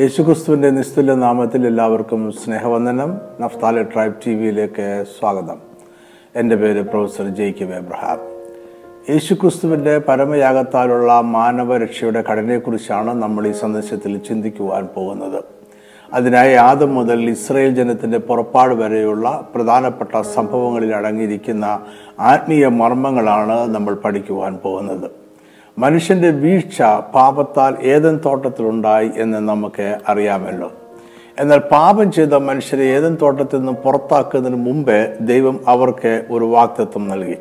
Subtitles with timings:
[0.00, 3.20] യേശുക്രിസ്തുവിന്റെ നിസ്തുല്യ നാമത്തിൽ എല്ലാവർക്കും സ്നേഹവന്ദനം.
[3.40, 5.56] നഫ്താലി ട്രൈബ് ടി വിയിലേക്ക് സ്വാഗതം.
[6.36, 8.18] എന്റെ പേര് പ്രൊഫസർ ജെയ്ക്കിബ് എബ്രഹാം.
[9.10, 15.44] യേശുക്രിസ്തുവിന്റെ പരമയാഗത്താലുള്ള മാനവരക്ഷയുടെ ഘടനയെക്കുറിച്ചാണ് നമ്മൾ ഈ സന്ദേശത്തിൽ ചിന്തിക്കുവാൻ പോകുന്നത്.
[16.12, 21.80] അതിനായി ആദ്യം മുതൽ ഇസ്രയേൽ ജനത്തിന്റെ പുറപ്പാട് വരെയുള്ള പ്രധാനപ്പെട്ട സംഭവങ്ങളിൽ അടങ്ങിയിരിക്കുന്ന
[22.20, 25.23] ആത്മീയ മർമ്മങ്ങളാണ് നമ്മൾ പഠിക്കുവാൻ പോകുന്നത്.
[25.78, 26.82] മനുഷ്യന്റെ വീഴ്ച
[27.14, 30.72] പാപത്താൽ ഏതൻ തോട്ടത്തിലുണ്ടായി എന്ന് നമുക്ക് അറിയാമല്ലോ.
[31.38, 37.36] എന്നാൽ പാപം ചെയ്ത മനുഷ്യരെ ഏതൻ തോട്ടത്തിൽ നിന്ന് പുറത്താക്കുന്നതിന് മുമ്പേ ദൈവം അവർക്ക് ഒരു വാക്തത്വം നൽകി.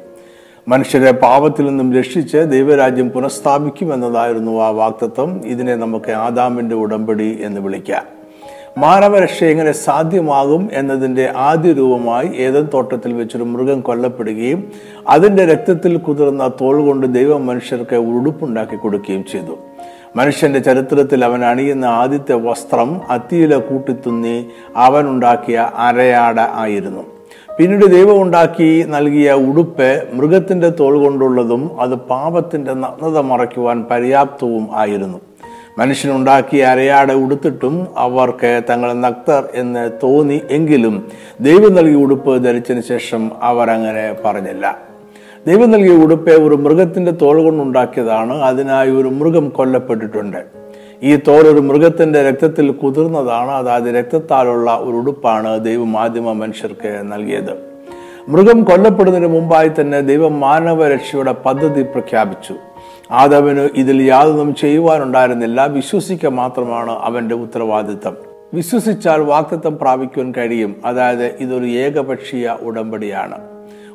[0.68, 8.23] മനുഷ്യരെ പാപത്തിൽ നിന്നും രക്ഷിച്ച് ദൈവരാജ്യം പുനഃസ്ഥാപിക്കും എന്നതായിരുന്നു ആ വാക്തത്വം ഇതിനെ നമുക്ക് ആദാമിന്റെ ഉടമ്പടി എന്ന് വിളിക്കാം.
[8.77, 14.72] മാനവരക്ഷ എങ്ങനെ സാധ്യമാകും എന്നതിന്റെ ആദ്യ രൂപമായി ഏതൻ തോട്ടത്തിൽ വെച്ചൊരു മൃഗം കൊല്ലപ്പെടുകയും
[15.09, 19.58] അതിന്റെ രക്തത്തിൽ കുതിർന്ന തോൾ കൊണ്ട് ദൈവം മനുഷ്യർക്ക് ഉടുപ്പുണ്ടാക്കി കൊടുക്കുകയും ചെയ്തു.
[20.16, 27.03] മനുഷ്യന്റെ ചരിത്രത്തിൽ അവൻ അണിയുന്ന ആദ്യത്തെ വസ്ത്രം അത്തിയില കൂട്ടിത്തുന്നി അവൻ ഉണ്ടാക്കിയ അരയാട ആയിരുന്നു.
[27.59, 35.17] പിന്നീട് ദൈവം ഉണ്ടാക്കി നൽകിയ ഉടുപ്പ് മൃഗത്തിന്റെ തോൾ കൊണ്ടുള്ളതും അത് പാപത്തിന്റെ നഗ്നത മറയ്ക്കുവാൻ പര്യാപ്തവും ആയിരുന്നു.
[35.78, 44.16] മനുഷ്യനുണ്ടാക്കിയ അരയാട ഉടുത്തിട്ടും അവർക്ക് തങ്ങൾ നക്തർ എന്ന് തോന്നി എങ്കിലും ദൈവം നൽകിയ ഉടുപ്പ് ധരിച്ചതിന് ശേഷം അവരങ്ങനെ
[44.26, 44.78] പറഞ്ഞില്ല.
[45.48, 50.38] ദൈവം നൽകിയ ഉടുപ്പ് ഒരു മൃഗത്തിന്റെ തോൾ കൊണ്ടുണ്ടാക്കിയതാണ് അതിനായി ഒരു മൃഗം കൊല്ലപ്പെട്ടിട്ടുണ്ട്.
[51.04, 53.52] ഈ തോൽ ഒരു മൃഗത്തിന്റെ രക്തത്തിൽ കുതിർന്നതാണ്.
[53.52, 57.58] അതായത് രക്തത്താലുള്ള ഒരു ഉടുപ്പാണ് ദൈവം ആദിമ മനുഷ്യർക്ക് നൽകിയത്.
[58.28, 62.54] മൃഗം കൊല്ലപ്പെടുന്നതിന് മുമ്പായി തന്നെ ദൈവം മാനവരക്ഷയുടെ പദ്ധതി പ്രഖ്യാപിച്ചു.
[63.12, 65.66] ആദവന് ഇതിൽ യാതൊന്നും ചെയ്യുവാനുണ്ടായിരുന്നില്ല.
[65.66, 68.18] വിശ്വസിക്കുക മാത്രമാണ് അവന്റെ ഉത്തരവാദിത്തം.
[68.54, 70.82] വിശ്വസിച്ചാൽ വാക്തത്വം പ്രാപിക്കുവാൻ കഴിയും.
[70.86, 73.38] അതായത് ഇതൊരു ഏകപക്ഷീയ ഉടമ്പടിയാണ്.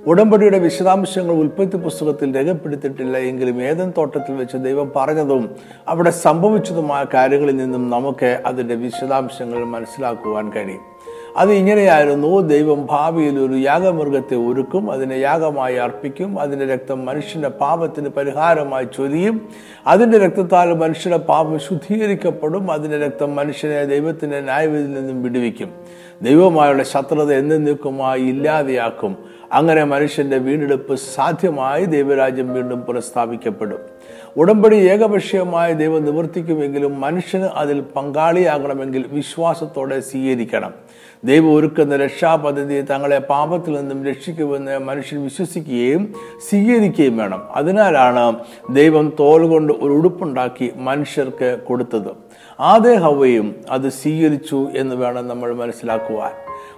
[0.07, 3.19] ഉടമ്പടിയുടെ വിശദാംശങ്ങൾ ഉൽപ്പത്തി പുസ്തകത്തിൽ രേഖപ്പെടുത്തിയിട്ടില്ല.
[3.19, 5.51] എങ്കിലും ഏതൻ തോട്ടത്തിൽ വെച്ച് ദൈവം പറഞ്ഞതും
[5.89, 10.98] അവിടെ സംഭവിച്ചതുമായ കാര്യങ്ങളിൽ നിന്നും നമുക്ക് അതിന്റെ വിശദാംശങ്ങൾ മനസ്സിലാക്കുവാൻ കഴിയും.
[11.37, 18.85] അത് ഇങ്ങനെയായിരുന്നു ദൈവം ഭാവിയിൽ ഒരു യാഗമൃഗത്തെ ഒരുക്കും അതിനെ യാഗമായി അർപ്പിക്കും അതിന്റെ രക്തം മനുഷ്യന്റെ പാപത്തിന് പരിഹാരമായി
[18.85, 19.49] ചൊരിയും.
[19.87, 25.73] അതിന്റെ രക്തത്താൽ മനുഷ്യന്റെ പാപം ശുദ്ധീകരിക്കപ്പെടും അതിന്റെ രക്തം മനുഷ്യനെ ദൈവത്തിന്റെ ന്യായവിധിയിൽ നിന്നും വിടുവിക്കും.
[26.23, 29.17] ദൈവമായുള്ള ശത്രുത എന്നേക്കുമായി ഇല്ലാതെയാക്കും.
[29.53, 33.79] അങ്ങനെ മനുഷ്യന്റെ വീണ്ടെടുപ്പ് സാധ്യമായി ദൈവരാജ്യം വീണ്ടും പുനഃസ്ഥാപിക്കപ്പെടും.
[34.37, 40.88] ഉടമ്പടി ഏകപക്ഷീയമായ ദൈവം നിവർത്തിക്കുമെങ്കിലും മനുഷ്യന് അതിൽ പങ്കാളിയാകണമെങ്കിൽ വിശ്വാസത്തോടെ സ്വീകരിക്കണം.
[41.25, 46.15] ദൈവം ഒരുക്കുന്ന രക്ഷാപദ്ധതി തങ്ങളെ പാപത്തിൽ നിന്നും രക്ഷിക്കുമെന്ന് മനുഷ്യൻ വിശ്വസിക്കുകയും
[46.49, 47.43] സ്വീകരിക്കുകയും വേണം.
[47.55, 48.37] അതിനാലാണ്
[48.71, 52.09] ദൈവം തോൽ കൊണ്ട് ഒരു ഉടുപ്പുണ്ടാക്കി മനുഷ്യർക്ക് കൊടുത്തത്.
[52.61, 56.31] ആദ്യ ഹവയും അത് സ്വീകരിച്ചു എന്ന് വേണം നമ്മൾ മനസ്സിലാക്കുവാൻ.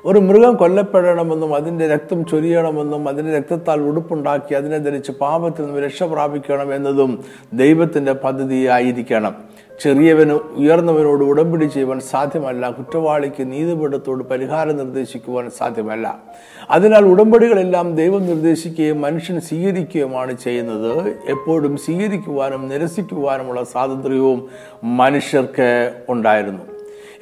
[0.05, 6.75] ഒരു മൃഗം കൊല്ലപ്പെടണമെന്നും അതിന്റെ രക്തം ചൊരിയണമെന്നും അതിന്റെ രക്തത്താൽ ഉടുപ്പുണ്ടാക്കി അതിനെ ധരിച്ച് പാപത്തിൽ നിന്ന് രക്ഷ പ്രാപിക്കണം
[6.75, 9.50] എന്നതും ദൈവത്തിന്റെ പദ്ധതിയായിരിക്കണം.
[9.81, 12.71] ചെറിയവന് ഉയർന്നവനോട് ഉടമ്പടി ചെയ്യുവാൻ സാധ്യമല്ല.
[12.71, 16.19] കുറ്റവാളിക്ക് നീതിപീഠത്തോട് പരിഹാരം നിർദ്ദേശിക്കുവാൻ സാധ്യമല്ല.
[16.71, 21.09] അതിനാൽ ഉടമ്പടികളെല്ലാം ദൈവം നിർദ്ദേശിക്കുകയും മനുഷ്യൻ സ്വീകരിക്കുകയുമാണ് ചെയ്യുന്നത്.
[21.29, 24.49] എപ്പോഴും സ്വീകരിക്കുവാനും നിരസിക്കുവാനുമുള്ള സ്വാതന്ത്ര്യവും
[24.85, 26.70] മനുഷ്യർക്ക് ഉണ്ടായിരുന്നു.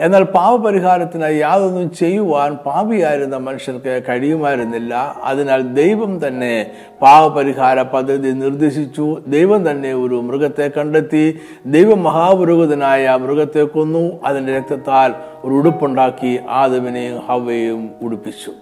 [0.01, 5.17] എന്നാൽ പാപപരിഹാരത്തിനായി യാതൊന്നും ചെയ്യുവാൻ പാപിയായിരുന്ന മനുഷ്യർക്ക് കഴിയുമായിരുന്നില്ല.
[5.25, 6.71] അതിനാൽ ദൈവം തന്നെ
[7.03, 9.23] പാപപരിഹാര പദ്ധതി നിർദ്ദേശിച്ചു.
[9.27, 11.39] ദൈവം തന്നെ ഒരു മൃഗത്തെ കണ്ടെത്തി.
[11.67, 14.21] ദൈവം മഹാപുരോഹിതനായ മൃഗത്തെ കൊന്നു.
[14.25, 15.15] അതിന്റെ രക്തത്താൽ
[15.45, 18.53] ഒരു ഉടുപ്പുണ്ടാക്കി ആദവിനെയും ഹവയെയും ഉടുപ്പിച്ചു.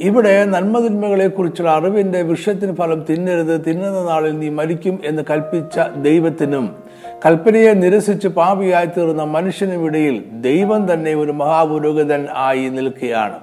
[0.00, 3.64] ഇവിടെ നന്മതിന്മകളെ കുറിച്ചുള്ള അറിവിന്റെ വൃക്ഷത്തിന് ഫലം തിന്നരുത്.
[3.66, 6.89] തിന്നുന്ന നാളിൽ നീ മരിക്കും എന്ന് കൽപ്പിച്ച ദൈവത്തിനും
[7.26, 13.38] കൽപ്പനയെ നിരസിച്ച് പാപിയായി തീർന്ന മനുഷ്യനുമിടയിൽ ദൈവം തന്നെ ഒരു മഹാപുരോഹിതൻ ആയി നിൽക്കുകയാണ്.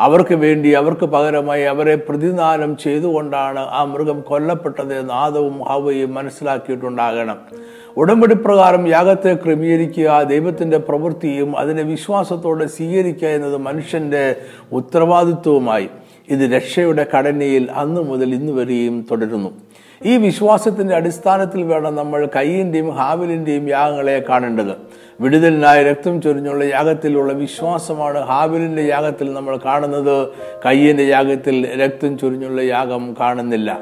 [0.00, 7.38] അവർക്ക് വേണ്ടി അവർക്ക് പകരമായി അവരെ പ്രതിദാനം ചെയ്തുകൊണ്ടാണ് ആ മൃഗം കൊല്ലപ്പെട്ടത് എന്ന് ആദവും ഹവയും മനസ്സിലാക്കിയിട്ടുണ്ടാകണം.
[7.96, 14.36] ഉടമ്പടി പ്രകാരം യാഗത്തെ ക്രമീകരിക്കുക ദൈവത്തിന്റെ പ്രവൃത്തിയും അതിനെ വിശ്വാസത്തോടെ സ്വീകരിക്കുക എന്നത് മനുഷ്യന്റെ
[14.72, 15.88] ഉത്തരവാദിത്വവുമായി.
[16.30, 19.50] ഇത് രക്ഷയുടെ ഘടനയിൽ അന്നു മുതൽ ഇന്ന് വരെയും തുടരുന്നു.
[20.06, 24.74] ഈ വിശ്വാസത്തിന്റെ അടിസ്ഥാനത്തിൽ വേണം നമ്മൾ കയ്യിന്റെയും ഹാവിലിന്റെയും യാഗങ്ങളെ കാണേണ്ടത്.
[25.20, 30.28] വിടുതലിനായി രക്തം ചൊരിഞ്ഞുള്ള യാഗത്തിലുള്ള വിശ്വാസമാണ് ഹാബിലിന്റെ യാഗത്തിൽ നമ്മൾ കാണുന്നത്.
[30.66, 33.78] കയ്യന്റെ യാഗത്തിൽ രക്തം ചൊരിഞ്ഞുള്ള യാഗം കാണുന്നില്ല.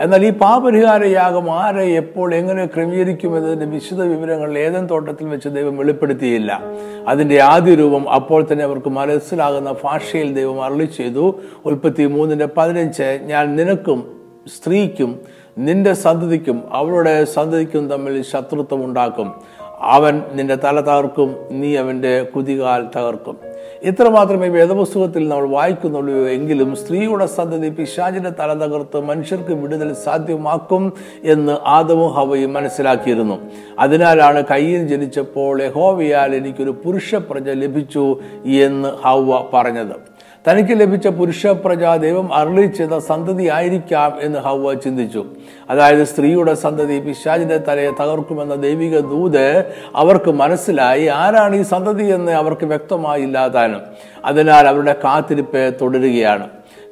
[0.00, 5.76] എന്നാൽ ഈ പാപരിഹാര യാഗം ആരെ എപ്പോൾ എങ്ങനെ ക്രമീകരിക്കും ക്രമീകരിക്കുമെന്നതിന്റെ വിശദ വിവരങ്ങൾ ഏതൻ തോട്ടത്തിൽ വെച്ച് ദൈവം
[5.76, 6.62] വെളിപ്പെടുത്തിയില്ല.
[7.08, 11.40] അതിന്റെ ആദ്യ രൂപം അപ്പോൾ തന്നെ അവർക്ക് മനസ്സിലാകുന്ന ഭാഷയിൽ ദൈവം അരളി ചെയ്തു.
[11.66, 14.20] ഉൽപ്പത്തി മൂന്നിന്റെ പതിനഞ്ച് ഞാൻ നിനക്കും
[14.56, 15.20] സ്ത്രീക്കും
[15.58, 19.55] നിന്റെ സന്തതിക്കും അവളുടെ സന്തതിക്കും തമ്മിൽ ശത്രുത്വം ഉണ്ടാക്കും.
[19.80, 23.38] അവൻ നിന്റെ തല തകർക്കും നീ അവന്റെ കുതികാൽ തകർക്കും.
[23.82, 26.14] ഇത്രമാത്രമേ വേദപുസ്തകത്തിൽ നമ്മൾ വായിക്കുന്നുള്ളൂ.
[26.14, 30.92] എങ്കിലും സ്ത്രീയുടെ സന്തതി പിശാചിന്റെ തല തകർത്ത് മനുഷ്യർക്ക് വിടുതൽ സാധ്യമാക്കും
[31.24, 33.38] എന്ന് ആദവും ഹവയും മനസ്സിലാക്കിയിരുന്നു.
[33.78, 40.15] അതിനാലാണ് കയ്യിൽ ജനിച്ചപ്പോൾ യഹോവയാൽ എനിക്കൊരു പുരുഷ പ്രജ ലഭിച്ചു എന്ന് ഹവ പറഞ്ഞത്.
[40.48, 45.24] തനിക്ക് ലഭിച്ച പുരുഷ പ്രജ ദൈവം അരളി ചെയ്ത സന്തതി ആയിരിക്കാം എന്ന് ഹവ ചിന്തിച്ചു.
[45.70, 49.64] അതായത് സ്ത്രീയുടെ സന്തതി പിശാജിന്റെ തലയെ തകർക്കുമെന്ന ദൈവിക ദൂത്
[49.96, 53.82] അവർക്ക് മനസ്സിലായി ആരാണ് ഈ സന്തതി എന്ന് അവർക്ക് വ്യക്തമായില്ലാതാനും
[54.24, 56.48] അതിനാൽ അവരുടെ കാത്തിരിപ്പ് തുടരുകയാണ്.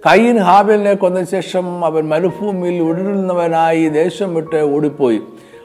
[0.07, 5.21] കയ്യിൻ ഹാബലിനെ കൊന്ന ശേഷം അവൻ മരുഭൂമിയിൽ ഉടരുന്നവനായി ദേശം വിട്ട് ഓടിപ്പോയി.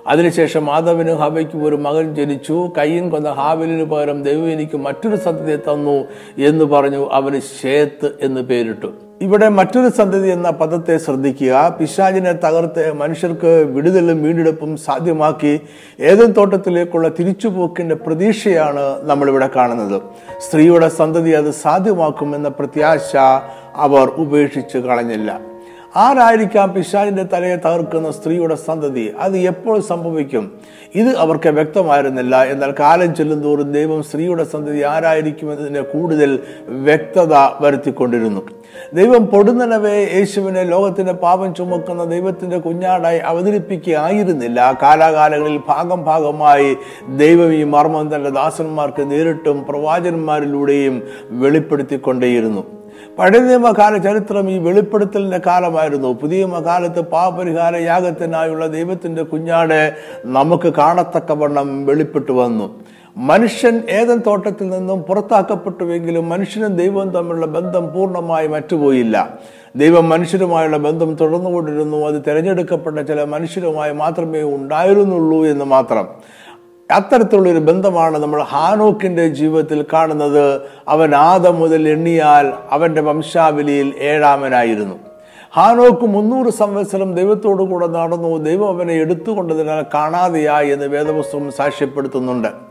[0.09, 2.71] അതിനുശേഷം മാധവനും ഹവയ്ക്കും ഒരു മകൻ ജനിച്ചു.
[2.77, 6.05] കയ്യൻ കൊന്ന ഹാബലിന് പകരം ദൈവം എനിക്ക് മറ്റൊരു സന്തതി തന്നു
[6.37, 8.87] എന്ന് പറഞ്ഞു അവന് ശേത്ത് എന്ന് പേരിട്ടു.
[9.21, 11.75] ഇവിടെ മറ്റൊരു സന്തതി എന്ന പദത്തെ ശ്രദ്ധിക്കുക.
[11.79, 15.61] പിശാചിനെ തകർത്ത് മനുഷ്യർക്ക് വിടുതലും വീണ്ടെടുപ്പും സാധ്യമാക്കി
[15.99, 20.01] ഏതൻ തോട്ടത്തിലേക്കുള്ള തിരിച്ചുപോക്കിന്റെ പ്രതീക്ഷയാണ് നമ്മളിവിടെ കാണുന്നത്.
[20.37, 23.15] സ്ത്രീയുടെ സന്തതി അത് സാധ്യമാക്കുമെന്ന പ്രത്യാശ
[23.75, 25.48] അവർ ഉപേക്ഷിച്ച് കളഞ്ഞില്ല.
[25.95, 29.13] ആരായിരിക്കാം പിശാചിന്റെ തലയെ തകർക്കുന്ന സ്ത്രീയുടെ സന്തതി?
[29.19, 30.51] അത് എപ്പോൾ സംഭവിക്കും?
[30.95, 32.43] ഇത് അവർക്ക് വ്യക്തമായിരുന്നില്ല.
[32.43, 38.41] എന്നാൽ കാലം ചെല്ലുന്തോറും ദൈവം സ്ത്രീയുടെ സന്തതി ആരായിരിക്കും ആരായിരിക്കുമെന്നതിന് കൂടുതൽ വ്യക്തത വരുത്തിക്കൊണ്ടിരുന്നു.
[38.93, 44.79] ദൈവം പൊടുന്നനവെ യേശുവിനെ ലോകത്തിന്റെ പാപം ചുമക്കുന്ന ദൈവത്തിന്റെ കുഞ്ഞാടായി അവതരിപ്പിക്കുകയായിരുന്നില്ല.
[44.81, 46.77] കാലാകാലങ്ങളിൽ ഭാഗം ഭാഗമായി
[47.17, 52.78] ദൈവം ഈ മർമ്മം തന്റെ ദാസന്മാർക്ക് നേരിട്ടും പ്രവാചകന്മാരിലൂടെയും വെളിപ്പെടുത്തിക്കൊണ്ടേയിരുന്നു.
[53.19, 56.13] പഴയ നിയമകാല ചരിത്രം ഈ വെളിപ്പെടുത്തലിന്റെ കാലമായിരുന്നു.
[56.13, 62.79] പുതിയ കാലത്ത് പാപരിഹാര യാഗത്തിനായുള്ള ദൈവത്തിന്റെ കുഞ്ഞാട് നമുക്ക് കാണത്തക്കവണ്ണം വെളിപ്പെട്ടു വന്നു.
[63.17, 69.39] മനുഷ്യൻ ഏതൻ തോട്ടത്തിൽ നിന്നും പുറത്താക്കപ്പെട്ടുവെങ്കിലും മനുഷ്യനും ദൈവവും തമ്മിലുള്ള ബന്ധം പൂർണമായി മറ്റുപോയില്ല.
[69.75, 71.97] ദൈവം മനുഷ്യരുമായുള്ള ബന്ധം തുടർന്നുകൊണ്ടിരുന്നു.
[71.97, 76.07] അത് തിരഞ്ഞെടുക്കപ്പെട്ട ചില മനുഷ്യരുമായി മാത്രമേ ഉണ്ടായിരുന്നുള്ളൂ എന്ന് മാത്രം.
[76.91, 80.61] അത്തരത്തിലുള്ള ഒരു ബന്ധമാണ് നമ്മൾ ഹാനോക്കിന്റെ ജീവിതത്തിൽ കാണുന്നത്.
[80.87, 84.95] അവൻ ആദം മുതൽ എണ്ണിയാൽ അവന്റെ വംശാവലിയിൽ ഏഴാമനായിരുന്നു.
[85.55, 88.37] ഹാനോക്ക് മുന്നൂറ് സംവത്സരം ദൈവത്തോടു കൂടെ നടന്നു.
[88.37, 92.68] ദൈവം അവനെ എടുത്തുകൊണ്ടതിനാൽ കാണാതെയായി എന്ന് വേദപുസ്തകം സാക്ഷ്യപ്പെടുത്തുന്നുണ്ട്.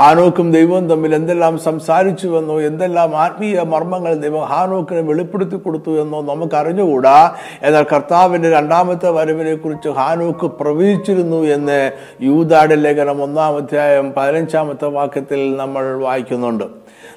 [0.00, 6.56] ഹാനോക്കും ദൈവവും തമ്മിൽ എന്തെല്ലാം സംസാരിച്ചു സംസാരിച്ചുവെന്നോ എന്തെല്ലാം ആത്മീയ മർമ്മങ്ങൾ ദൈവം ഹാനോക്കിന് വെളിപ്പെടുത്തി കൊടുത്തു എന്നോ നമുക്ക്
[6.60, 7.16] അറിഞ്ഞുകൂടാ
[7.62, 11.80] എന്നാൽ കർത്താവിന്റെ രണ്ടാമത്തെ വരവിനെ കുറിച്ച് ഹാനോക്ക് പ്രവചിച്ചിരുന്നു എന്ന്
[12.22, 16.66] യൂതാട് ലേഖനം ഒന്നാം അധ്യായം പതിനഞ്ചാമത്തെ വാക്യത്തിൽ നമ്മൾ വായിക്കുന്നുണ്ട്.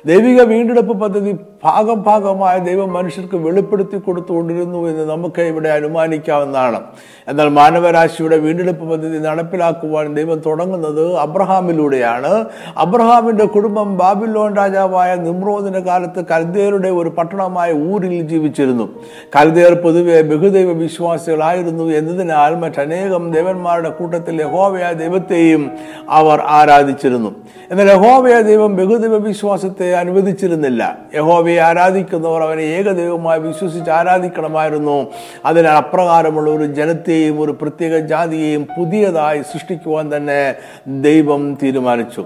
[0.06, 1.32] ദൈവിക വീണ്ടെടുപ്പ് പദ്ധതി
[1.64, 6.80] ഭാഗം ഭാഗമായ ദൈവം മനുഷ്യർക്ക് വെളിപ്പെടുത്തി കൊടുത്തുകൊണ്ടിരുന്നു എന്ന് നമുക്ക് ഇവിടെ അനുമാനിക്കാവുന്നതാണ്.
[7.28, 12.34] എന്നാൽ മാനവരാശിയുടെ വീണ്ടെടുപ്പ് പദ്ധതി നടപ്പിലാക്കുവാൻ ദൈവം തുടങ്ങുന്നത് അബ്രഹാമിലൂടെയാണ്.
[12.78, 18.90] അബ്രഹാമിന്റെ കുടുംബം ബാബിലോൺ രാജാവായ നിമ്രോദിന്റെ കാലത്ത് കൽദേറുടെ ഒരു പട്ടണമായ ഊരിൽ ജീവിച്ചിരുന്നു.
[19.36, 25.72] കൽദേർ പൊതുവെ ബഹുദൈവ വിശ്വാസികളായിരുന്നു എന്നതിനാൽ മറ്റനേകം ദേവന്മാരുടെ കൂട്ടത്തിൽ യഹോവയ ദൈവത്തെയും
[26.10, 27.36] അവർ ആരാധിച്ചിരുന്നു.
[27.72, 30.98] എന്നാൽ യഹോവയ ദൈവം ബഹുദൈവ വിശ്വാസത്തെ അനുവദിച്ചിരുന്നില്ല.
[31.16, 35.08] യഹോവയെ ആരാധിക്കുന്നവർ അവനെ ഏകദൈവമായി വിശ്വസിച്ച് ആരാധിക്കണമായിരുന്നു.
[35.46, 40.56] അതിനാൽ അപ്രകാരമുള്ള ഒരു ജനത്തെയും ഒരു പ്രത്യേക ജാതിയെയും പുതിയതായി സൃഷ്ടിക്കുവാൻ തന്നെ
[40.88, 42.26] ദൈവം തീരുമാനിച്ചു.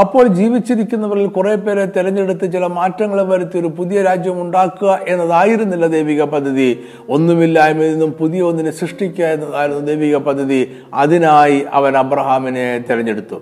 [0.00, 6.68] അപ്പോൾ ജീവിച്ചിരിക്കുന്നവരിൽ കുറെ പേരെ തെരഞ്ഞെടുത്ത് ചില മാറ്റങ്ങൾ വരുത്തി ഒരു പുതിയ രാജ്യം ഉണ്ടാക്കുക എന്നതായിരുന്നില്ല ദൈവിക പദ്ധതി.
[7.08, 10.60] ഒന്നുമില്ലായ്മയിൽ നിന്നും പുതിയ ഒന്നിനെ സൃഷ്ടിക്കുക എന്നതായിരുന്നു ദൈവിക പദ്ധതി.
[10.94, 13.38] അതിനായി അവൻ അബ്രഹാമിനെ തെരഞ്ഞെടുത്തു.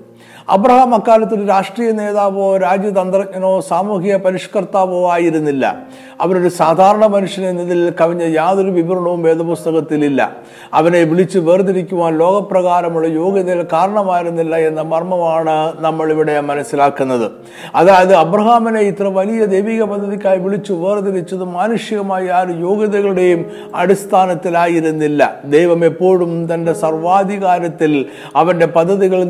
[0.48, 5.78] അബ്രഹാം അക്കാലത്ത് ഒരു രാഷ്ട്രീയ നേതാവോ രാജ്യതന്ത്രജ്ഞനോ സാമൂഹിക പരിഷ്കർത്താവോ ആയിരുന്നില്ല.
[6.20, 10.32] അവരൊരു സാധാരണ മനുഷ്യൻ എന്നതിൽ കവിഞ്ഞ യാതൊരു വിവരണവും വേദപുസ്തകത്തിലില്ല.
[10.74, 17.30] അവനെ വിളിച്ച് വേർതിരിക്കുവാൻ ലോകപ്രകാരമുള്ള യോഗ്യതയിൽ കാരണമായിരുന്നില്ല എന്ന മർമ്മമാണ് നമ്മൾ ഇവിടെ മനസ്സിലാക്കുന്നത്.
[17.74, 25.40] അതായത് അബ്രഹാമിനെ ഇത്ര വലിയ ദൈവിക പദ്ധതിക്കായി വിളിച്ചു വേർതിരിച്ചത് മാനുഷികമായി ആ യോഗ്യതകളുടെയും അടിസ്ഥാനത്തിലായിരുന്നില്ല.
[25.44, 28.06] ദൈവം എപ്പോഴും തന്റെ സർവാധികാരത്തിൽ
[28.36, 29.24] അവന്റെ പദ്ധതികൾ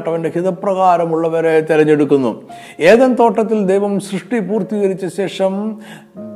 [0.00, 2.42] നിവർത്തിക്കുവാനായിട്ട് അവന്റെ ഹിതപ്രകാരമുള്ളവരെ തിരഞ്ഞെടുക്കുന്നു.
[2.80, 5.80] ഏതൻ തോട്ടത്തിൽ ദൈവം സൃഷ്ടി പൂർത്തീകരിച്ച ശേഷം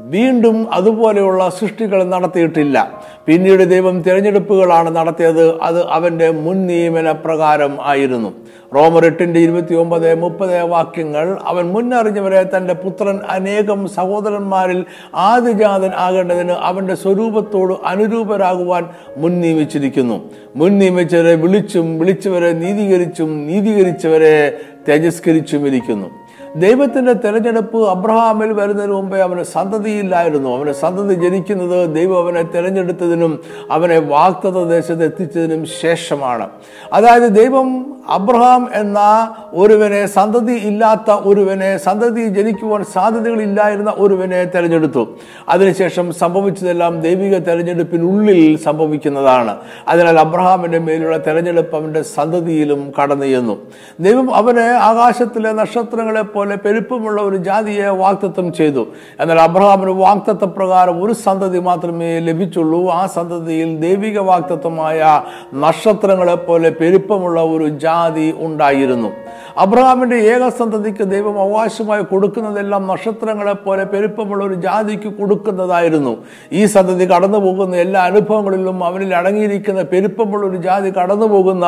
[0.04, 3.02] വീണ്ടും അതുപോലെയുള്ള സൃഷ്ടികൾ നടത്തിയിട്ടില്ല.
[3.26, 5.60] പിന്നീട് ദൈവം തിരഞ്ഞെടുപ്പുകളാണ് നടത്തിയത്.
[5.62, 8.32] അത് അവന്റെ മുൻ നിയമന പ്രകാരം ആയിരുന്നു.
[8.74, 14.84] റോമർ എട്ടിന്റെ ഇരുപത്തി ഒമ്പത് മുപ്പത് വാക്യങ്ങൾ അവൻ മുന്നറിഞ്ഞവരെ തന്റെ പുത്രൻ അനേകം സഹോദരന്മാരിൽ
[15.14, 20.22] ആദിജാതൻ ആകേണ്ടതിന് അവന്റെ സ്വരൂപത്തോട് അനുരൂപരാകുവാൻ മുൻ നിയമിച്ചിരിക്കുന്നു
[20.56, 24.58] മുൻ നിയമിച്ചവരെ വിളിച്ചും വിളിച്ചവരെ നീതീകരിച്ചും നീതീകരിച്ചവരെ
[24.88, 26.23] തേജസ്കരിച്ചും ഇരിക്കുന്നു
[26.56, 30.56] ദൈവത്തിന്റെ തെരഞ്ഞെടുപ്പ് അബ്രഹാമിൽ വരുന്നതിന് മുമ്പേ അവന് സന്തതിയില്ലായിരുന്നു.
[30.56, 36.48] അവന് സന്തതി ജനിക്കുന്നത് ദൈവം അവനെ തെരഞ്ഞെടുത്തതിനും അവനെ വാക്തത ദേശത്ത് എത്തിച്ചതിനും ശേഷമാണ്.
[36.92, 45.08] അതായത് ദൈവം അബ്രഹാം എന്ന ഒരുവനെ സന്തതി ഇല്ലാത്ത ഒരുവനെ സന്തതി ജനിക്കുവാൻ സാധ്യതകളില്ലായിരുന്ന ഒരുവനെ തെരഞ്ഞെടുത്തു.
[45.48, 49.56] അതിനുശേഷം സംഭവിച്ചതെല്ലാം ദൈവിക തെരഞ്ഞെടുപ്പിനുള്ളിൽ സംഭവിക്കുന്നതാണ്.
[49.88, 53.58] അതിനാൽ അബ്രഹാമിന്റെ മേലുള്ള തെരഞ്ഞെടുപ്പ് അവന്റെ സന്തതിയിലും കടന്നു ചെന്നു.
[54.00, 58.86] ദൈവം അവന് ആകാശത്തിലെ നക്ഷത്രങ്ങളെ പോലെ പെരുപ്പമുള്ള ഒരു ജാതിയെ വാക്തത്വം ചെയ്തു.
[59.20, 62.88] എന്നാൽ അബ്രഹാമിന് വാക്തത്വ പ്രകാരം ഒരു സന്തതി മാത്രമേ ലഭിച്ചുള്ളൂ.
[62.88, 65.22] ആ സന്തതിയിൽ ദൈവിക വാക്തത്വമായ
[65.54, 67.93] നക്ഷത്രങ്ങളെ പോലെ പെരുപ്പമുള്ള ഒരു ജാതി
[68.38, 69.10] ഉണ്ടായിരുന്നു.
[69.58, 76.16] അബ്രഹാമിന്റെ ഏക സന്തതിക്ക് ദൈവം അവകാശമായി കൊടുക്കുന്നതെല്ലാം നക്ഷത്രങ്ങളെ പോലെ പെരുപ്പമുള്ള ഒരു ജാതിക്ക് കൊടുക്കുന്നതായിരുന്നു.
[76.52, 81.66] ഈ സന്തതി കടന്നു പോകുന്ന എല്ലാ അനുഭവങ്ങളിലും അവനിൽ അടങ്ങിയിരിക്കുന്ന പെരുപ്പമുള്ള ഒരു ജാതി കടന്നു പോകുന്ന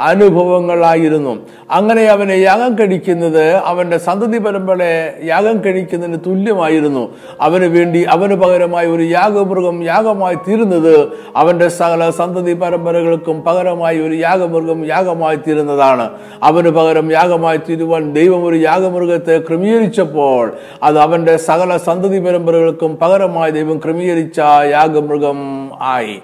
[0.00, 1.38] അനുഭവങ്ങളായിരുന്നു.
[1.70, 7.08] അങ്ങനെ അവനെ യാഗം കഴിക്കുന്നത് അവന്റെ സന്തതി പരമ്പരയെ യാഗം കഴിക്കുന്നതിന് തുല്യമായിരുന്നു.
[7.40, 10.94] അവന് വേണ്ടി അവന് പകരമായി ഒരു യാഗമൃഗം യാഗമായി തീരുന്നത്
[11.36, 15.36] അവന്റെ സകല സന്തതി പരമ്പരകൾക്കും പകരമായി ഒരു യാഗമൃഗം യാഗമായി
[15.68, 16.10] തീരുന്നതാണ്
[16.42, 23.78] അവന് പകരം യാഗമായി തീരുവാൻ ദൈവം ഒരു യാഗമൃഗത്തെ ക്രമീകരിച്ചപ്പോൾ അത് അവന്റെ സകല സന്തതി പരമ്പരകൾക്കും പകരമായി ദൈവം
[23.84, 24.38] ക്രമീകരിച്ച
[24.70, 26.16] യാഗമൃഗം ആയി.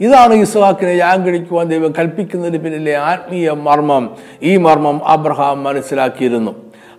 [0.00, 4.04] ഇതാണ് ഇസ്ഹാക്കിനെ യാഗം കഴിക്കുവാൻ ദൈവം കൽപ്പിക്കുന്നതിന് പിന്നിലെ ആത്മീയ മർമ്മം.
[4.42, 6.52] ഈ മർമ്മം അബ്രഹാം മനസ്സിലാക്കിയിരുന്നു.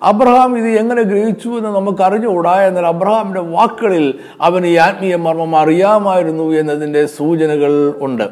[0.04, 6.44] അബ്രഹാം ഇത് എങ്ങനെ ഗ്രഹിച്ചു എന്ന് നമുക്ക് അറിഞ്ഞുകൂടാ എന്നാൽ അബ്രഹാമിന്റെ വാക്കുകളിൽ അവന് ഈ ആത്മീയ മർമ്മം അറിയാമായിരുന്നു
[6.54, 8.28] എന്നതിന്റെ സൂചനകൾ ഉണ്ട്.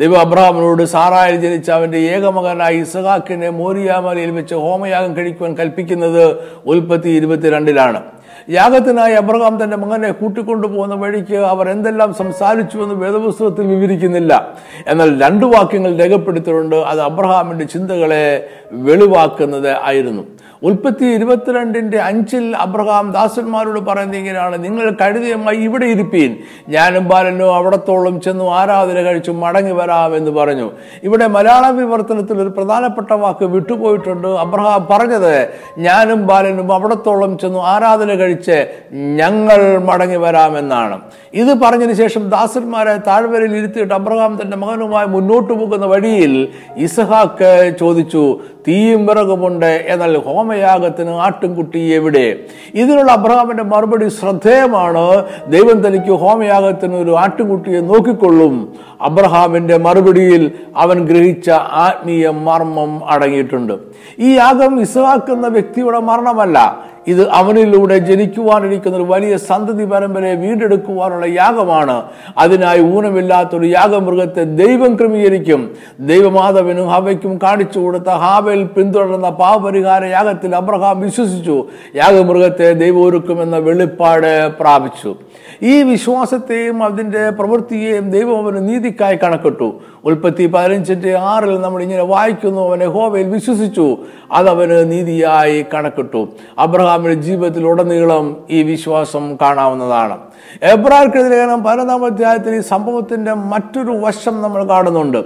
[0.00, 8.02] ദൈവം അബ്രഹാമിനോട് സാറായിൽ ജനിച്ച അവന്റെ ഏകമകനായി ഇസഹാക്കിനെ മോരിയാമലയിൽ വെച്ച് ഹോമയാഗം കഴിക്കുവാൻ കൽപ്പിക്കുന്നത് ഉൽപ്പത്തി ഇരുപത്തിരണ്ടിലാണ്.
[8.50, 14.54] യാഗത്തിനായി അബ്രഹാം തന്റെ മകനെ കൂട്ടിക്കൊണ്ടുപോകുന്ന വഴിക്ക് അവർ എന്തെല്ലാം സംസാരിച്ചു എന്ന് വേദപുസ്തകത്തിൽ വിവരിക്കുന്നില്ല.
[14.86, 16.76] എന്നാൽ രണ്ടു വാക്യങ്ങൾ രേഖപ്പെടുത്തിയിട്ടുണ്ട്.
[16.76, 20.22] അത് അബ്രഹാമിന്റെ ചിന്തകളെ വെളിവാക്കുന്നത് ആയിരുന്നു.
[20.62, 24.64] ഉൽപ്പത്തി ഇരുപത്തിരണ്ടിന്റെ അഞ്ചിൽ അബ്രഹാം ദാസന്മാരോട് പറയുന്നത് ഇങ്ങനെയാണ്.
[24.64, 26.36] നിങ്ങൾ കഴുതിയമായി ഇവിടെ ഇരിപ്പീൻ.
[26.68, 30.70] ഞാനും ബാലനോ അവിടത്തോളം ചെന്നു ആരാധന കഴിച്ചു മടങ്ങി വരാം എന്ന് പറഞ്ഞു.
[31.02, 34.28] ഇവിടെ മലയാള വിവർത്തനത്തിൽ ഒരു പ്രധാനപ്പെട്ട വാക്ക് വിട്ടുപോയിട്ടുണ്ട്.
[34.28, 35.48] അബ്രഹാം പറഞ്ഞത്
[35.78, 41.00] ഞാനും ബാലനും അവിടത്തോളം ചെന്നു ആരാധന കഴിച്ച് ഞങ്ങൾ മടങ്ങി വരാമെന്നാണ്
[41.34, 49.06] ഇത് പറഞ്ഞതിന് ശേഷം ദാസന്മാരെ താഴ്വരയിൽ ഇരുത്തിയിട്ട് അബ്രഹാം തന്റെ മകനുമായി മുന്നോട്ട് പോകുന്ന വഴിയിൽ ഇസഹാക്ക് ചോദിച്ചു തീയും
[49.06, 52.36] വിറകുമുണ്ട് എന്നാൽ ഹോമയാഗത്തിന് ആട്ടുംകുട്ടി എവിടെ?
[52.74, 55.24] ഇതിനുള്ള അബ്രഹാമിന്റെ മറുപടി ശ്രദ്ധേയമാണ്.
[55.48, 58.74] ദൈവം തനിക്ക് ഹോമയാഗത്തിന് ഒരു ആട്ടുംകുട്ടിയെ നോക്കിക്കൊള്ളും.
[59.00, 63.72] അബ്രഹാമിന്റെ മറുപടിയിൽ അവൻ ഗ്രഹിച്ച ആത്മീയ മർമ്മം അടങ്ങിയിട്ടുണ്ട്.
[64.18, 66.90] ഈ യാഗം ഇസ്ഹാക്ക് വ്യക്തിയുടെ മരണമല്ല.
[67.06, 72.02] ഇത് അവനിലൂടെ ജനിക്കുവാനിരിക്കുന്ന ഒരു വലിയ സന്തതി പരമ്പരയെ വീണ്ടെടുക്കുവാനുള്ള യാഗമാണ്.
[72.38, 75.70] അതിനായി ഊനമില്ലാത്തൊരു യാഗമൃഗത്തെ ദൈവം ക്രമീകരിക്കും.
[76.00, 81.66] ദൈവമാധവനും ഹവയ്ക്കും കാണിച്ചു കൊടുത്ത ഹാവയിൽ പിന്തുടർന്ന പാവപരിഹാര യാഗത്തിൽ അബ്രഹാം വിശ്വസിച്ചു.
[81.96, 85.16] യാഗമൃഗത്തെ ദൈവം ഒരുക്കുമെന്ന വെളിപ്പാട് പ്രാപിച്ചു.
[85.62, 89.80] ഈ വിശ്വാസത്തെയും അതിന്റെ പ്രവൃത്തിയെയും ദൈവം അവന് നീതിക്കായി കണക്കിട്ടു.
[90.04, 93.98] ഉൽപ്പത്തി പതിനഞ്ചിന്റെ ആറിൽ നമ്മൾ ഇങ്ങനെ വായിക്കുന്നു അവനെ ഹോവയിൽ വിശ്വസിച്ചു.
[94.32, 96.28] അതവന് നീതിയായി കണക്കിട്ടു.
[96.58, 100.18] അബ്രഹാമിന്റെ ജീവിതത്തിൽ ഉടനീളം ഈ വിശ്വാസം കാണാവുന്നതാണ്.
[100.62, 105.24] എബ്രാർക്കെതിരെ പതിനൊന്നാം അധ്യായത്തിൽ ഈ സംഭവത്തിന്റെ മറ്റൊരു വശം നമ്മൾ കാണുന്നുണ്ട്.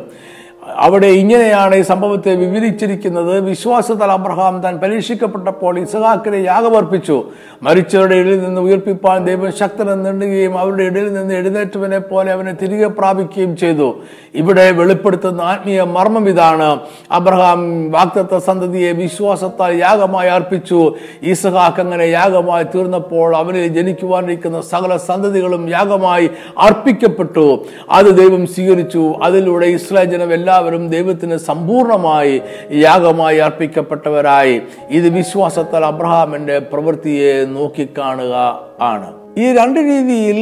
[0.76, 3.40] അവിടെ ഇങ്ങനെയാണ് ഈ സംഭവത്തെ വിവരിച്ചിരിക്കുന്നത്.
[3.40, 7.25] വിശ്വാസത്താൽ അബ്രഹാം താൻ പരീക്ഷിക്കപ്പെട്ടപ്പോൾ ഇസഹാക്കിനെ യാഗമർപ്പിച്ചു.
[7.62, 13.56] മരിച്ചവരുടെ ഇടയിൽ നിന്ന് ഉയർപ്പിപ്പാൻ ദൈവം ശക്തനെന്ന് നീണ്ടുകയും അവരുടെ ഇടയിൽ നിന്ന് എഴുന്നേറ്റവനെ പോലെ അവനെ തിരികെ പ്രാപിക്കുകയും
[13.56, 13.94] ചെയ്തു.
[14.35, 16.80] ഇവിടെ വെളിപ്പെടുത്തുന്ന ആത്മീയ മർമ്മം ഇതാണ്.
[17.11, 20.94] അബ്രഹാം വാക്തത്വ സന്തതിയെ വിശ്വാസത്താൽ യാഗമായി അർപ്പിച്ചു.
[21.23, 27.64] ഇസഹാക്ക് അങ്ങനെ യാഗമായി തീർന്നപ്പോൾ അവനിൽ ജനിക്കുവാനിരിക്കുന്ന സകല സന്തതികളും യാഗമായി അർപ്പിക്കപ്പെട്ടു.
[27.90, 29.14] അത് ദൈവം സ്വീകരിച്ചു.
[29.23, 32.42] അതിലൂടെ ഇസ്രായേൽ ജനം എല്ലാവരും ദൈവത്തിന് സമ്പൂർണമായി
[32.73, 34.62] യാഗമായി അർപ്പിക്കപ്പെട്ടവരായി.
[34.90, 38.34] ഇത് വിശ്വാസത്താൽ അബ്രഹാമിന്റെ പ്രവൃത്തിയെ നോക്കിക്കാണുക
[38.80, 39.12] ആണ്.
[39.38, 40.38] ഈ രണ്ട് രീതിയിൽ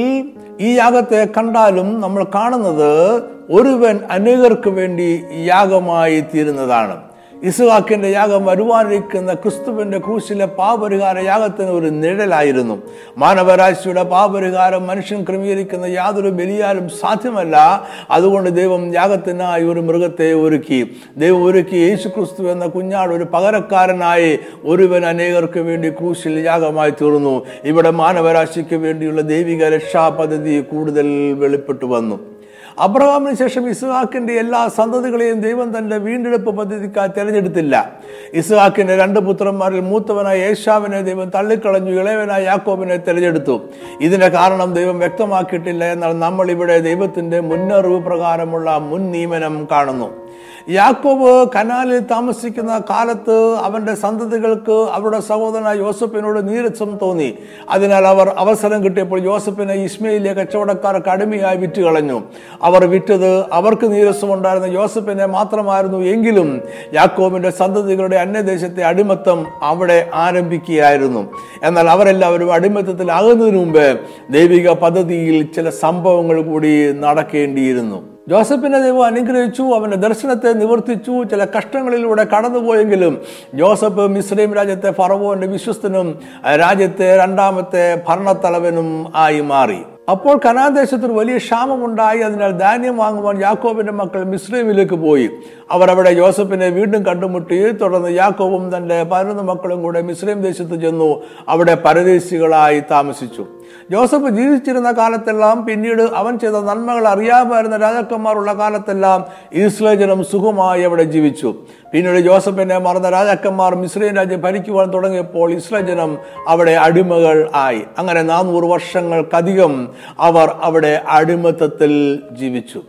[0.60, 7.11] ഈ യാഗത്തെ കണ്ടാലും നമ്മൾ കാണുന്നത് ഒരുവൻ അനേകർക്ക് വേണ്ടി യാഗമായി തീരുന്നതാണ്.
[7.42, 12.82] ഇസുഹാക്കിന്റെ യാഗം വരുവാനിരിക്കുന്ന ക്രിസ്തുവിന്റെ ക്രൂശിലെ പാപരിഹാര യാഗത്തിന് ഒരു നിഴലായിരുന്നു.
[13.18, 17.86] മാനവരാശിയുടെ പാപരിഹാരം മനുഷ്യൻ ക്രമീകരിക്കുന്ന യാതൊരു ബലിയാലും സാധ്യമല്ല.
[18.10, 20.96] അതുകൊണ്ട് ദൈവം യാഗത്തിനായി ഒരു മൃഗത്തെ ഒരുക്കി.
[21.16, 27.46] ദൈവം ഒരുക്കി യേശു ക്രിസ്തു എന്ന കുഞ്ഞാട് ഒരു പകരക്കാരനായി ഒരുവൻ അനേകർക്ക് വേണ്ടി ക്രൂശിൽ യാഗമായി തീർന്നു.
[27.64, 32.31] ഇവിടെ മാനവരാശിക്ക് വേണ്ടിയുള്ള ദൈവിക രക്ഷാ പദ്ധതി കൂടുതൽ വെളിപ്പെട്ടു വന്നു.
[32.78, 37.92] അബ്രഹാമിന് ശേഷം ഇസ്ഹാക്കിന്റെ എല്ലാ സന്തതികളെയും ദൈവം തന്റെ വീണ്ടെടുപ്പ് പദ്ധതിക്കായി തിരഞ്ഞെടുത്തില്ല.
[38.34, 43.60] ഇസ്ഹാക്കിന്റെ രണ്ട് പുത്രന്മാരിൽ മൂത്തവനായ യേശാവിനെ ദൈവം തള്ളിക്കളഞ്ഞു ഇളയവനായ യാക്കോബിനെ തിരഞ്ഞെടുത്തു.
[44.00, 50.21] ഇതിന്റെ കാരണം ദൈവം വ്യക്തമാക്കിയിട്ടില്ല എന്നാൽ നമ്മൾ ഇവിടെ ദൈവത്തിന്റെ മുന്നറിവ് പ്രകാരമുള്ള മുൻ നിയമനം കാണുന്നു.
[50.68, 57.34] യാക്കോബ് കനാലിൽ താമസിക്കുന്ന കാലത്ത് അവന്റെ സന്തതികൾക്ക് അവരുടെ സഹോദരനായ യോസഫിനോട് നീരസം തോന്നി.
[57.70, 62.22] അതിനാൽ അവർ അവസരം കിട്ടിയപ്പോൾ യോസഫിനെ ഇസ്മയിലെ കച്ചവടക്കാർക്ക് അടിമയായി വിറ്റ് കളഞ്ഞു
[62.62, 66.62] അവർ വിറ്റത് അവർക്ക് നീരസമുണ്ടായിരുന്ന യോസഫിനെ മാത്രമായിരുന്നു എങ്കിലും
[66.94, 71.32] യാക്കോബിന്റെ സന്തതികളുടെ അന്യദേശത്തെ അടിമത്തം അവിടെ ആരംഭിക്കുകയായിരുന്നു.
[71.62, 78.11] എന്നാൽ അവരെല്ലാവരും അടിമത്തത്തിലാകുന്നതിന് മുമ്പ് ദൈവിക പദ്ധതിയിൽ ചില സംഭവങ്ങൾ കൂടി നടക്കേണ്ടിയിരുന്നു.
[78.28, 81.22] ജോസഫിനെ ദൈവം അനുഗ്രഹിച്ചു അവന്റെ ദർശനത്തെ നിവർത്തിച്ചു.
[81.22, 83.22] ചില കഷ്ടങ്ങളിലൂടെ കടന്നുപോയെങ്കിലും
[83.54, 89.78] ജോസഫ് മിസ്രൈം രാജ്യത്തെ ഫറവോന്റെ വിശ്വസ്തനും രാജ്യത്തെ രണ്ടാമത്തെ ഭരണത്തലവനും ആയി മാറി.
[90.10, 92.18] അപ്പോൾ കനാദേശത്ത് ഒരു വലിയ ക്ഷാമമുണ്ടായി.
[92.18, 95.30] അതിനാൽ ധാന്യം വാങ്ങുവാൻ യാക്കോബിന്റെ മക്കൾ മിസ്രൈമിലേക്ക് പോയി.
[95.70, 97.70] അവർ അവിടെ ജോസഫിനെ വീണ്ടും കണ്ടുമുട്ടി.
[97.70, 101.22] തുടർന്ന് യാക്കോബും തന്റെ പതിനൊന്ന് മക്കളും കൂടെ മിസ്രൈം ദേശത്ത് ചെന്നു.
[101.48, 103.46] അവിടെ പരദേശികളായി താമസിച്ചു.
[103.90, 111.54] ജോസഫ് ജീവിച്ചിരുന്ന കാലത്തെല്ലാം പിന്നീട് അവൻ ചെയ്ത നന്മകൾ അറിയാമായിരുന്ന രാജാക്കന്മാരുള്ള കാലത്തെല്ലാം ഇസ്രയേൽ ജനം സുഖമായി അവിടെ ജീവിച്ചു.
[111.94, 117.82] പിന്നീട് ജോസഫിനെ മറന്ന രാജാക്കന്മാർ മിസ്രൈൻ രാജ്യം ഭരിക്കുവാൻ തുടങ്ങിയപ്പോൾ ഇസ്രയേൽ ജനം അവിടെ അടിമകൾ ആയി.
[117.98, 119.88] അങ്ങനെ നാനൂറ് വർഷങ്ങൾക്കധികം
[120.20, 122.82] അവർ അവിടെ അടിമത്തത്തിൽ ജീവിച്ചു.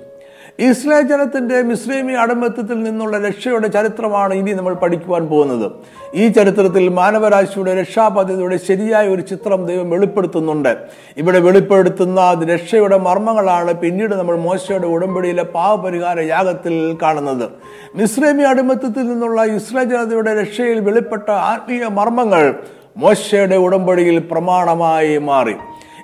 [0.59, 5.71] ഇസ്രായേൽ ജനത്തിന്റെ മിസ്ലൈമി അടിമത്തത്തിൽ നിന്നുള്ള രക്ഷയുടെ ചരിത്രമാണ് ഇനി നമ്മൾ പഠിക്കുവാൻ പോകുന്നത്.
[6.15, 10.77] ഈ ചരിത്രത്തിൽ മാനവരാശിയുടെ രക്ഷാപദ്ധതിയുടെ ശരിയായ ഒരു ചിത്രം ദൈവം വെളിപ്പെടുത്തുന്നുണ്ട്.
[11.17, 17.49] ഇവിടെ വെളിപ്പെടുത്തുന്ന രക്ഷയുടെ മർമ്മങ്ങളാണ് പിന്നീട് നമ്മൾ മോശയുടെ ഉടമ്പടിയിലെ പാവപരിഹാര യാഗത്തിൽ കാണുന്നത്.
[17.95, 22.53] മിസ്രൈമി അടിമത്തത്തിൽ നിന്നുള്ള ഇസ്രായേൽ ജനതയുടെ രക്ഷയിൽ വെളിപ്പെട്ട ആത്മീയ മർമ്മങ്ങൾ
[22.97, 25.55] മോശയുടെ ഉടമ്പടിയിൽ പ്രമാണമായി മാറി.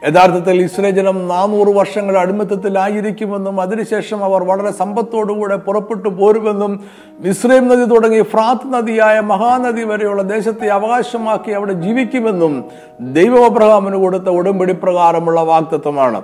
[0.01, 6.73] യഥാർത്ഥത്തിൽ ഇസ്രേ ജനം നാനൂറ് വർഷങ്ങൾ അടിമത്തത്തിലായിരിക്കുമെന്നും അതിനുശേഷം അവർ വളരെ സമ്പത്തോടുകൂടെ പുറപ്പെട്ടു പോരുമെന്നും
[7.19, 12.53] മിസ്രൈം നദി തുടങ്ങി ഫ്രാത്ത് നദിയായ മഹാനദി വരെയുള്ള ദേശത്തെ അവകാശമാക്കി അവിടെ ജീവിക്കുമെന്നും
[13.11, 16.21] ദൈവ അബ്രഹാമിന് കൊടുത്ത ഉടമ്പടി പ്രകാരമുള്ള വാക്തത്വമാണ്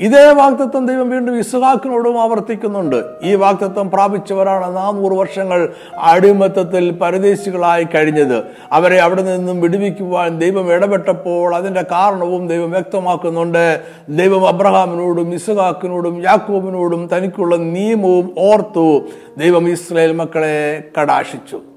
[0.00, 3.04] ഇതേ വാക്തത്വം ദൈവം വീണ്ടും ഇസ്ഹാക്കിനോടും ആവർത്തിക്കുന്നുണ്ട്.
[3.22, 8.42] ഈ വാക്തത്വം പ്രാപിച്ചവരാണ് നാനൂറ് വർഷങ്ങൾ അടിമത്തത്തിൽ പരദേശികളായി കഴിഞ്ഞത്.
[8.72, 13.80] അവരെ അവിടെ നിന്നും വിടുവിക്കുവാൻ ദൈവം ഇടപെട്ടപ്പോൾ അതിന്റെ കാരണവും ദൈവം വ്യക്തമാക്കുന്നുണ്ട്.
[14.08, 19.00] ദൈവം അബ്രഹാമിനോടും ഇസ്ഹാക്കിനോടും യാക്കോബിനോടും തനിക്കുള്ള നിയമവും ഓർത്തു
[19.38, 21.75] ദൈവം ഇസ്രായേൽ മക്കളെ കടാശിച്ചു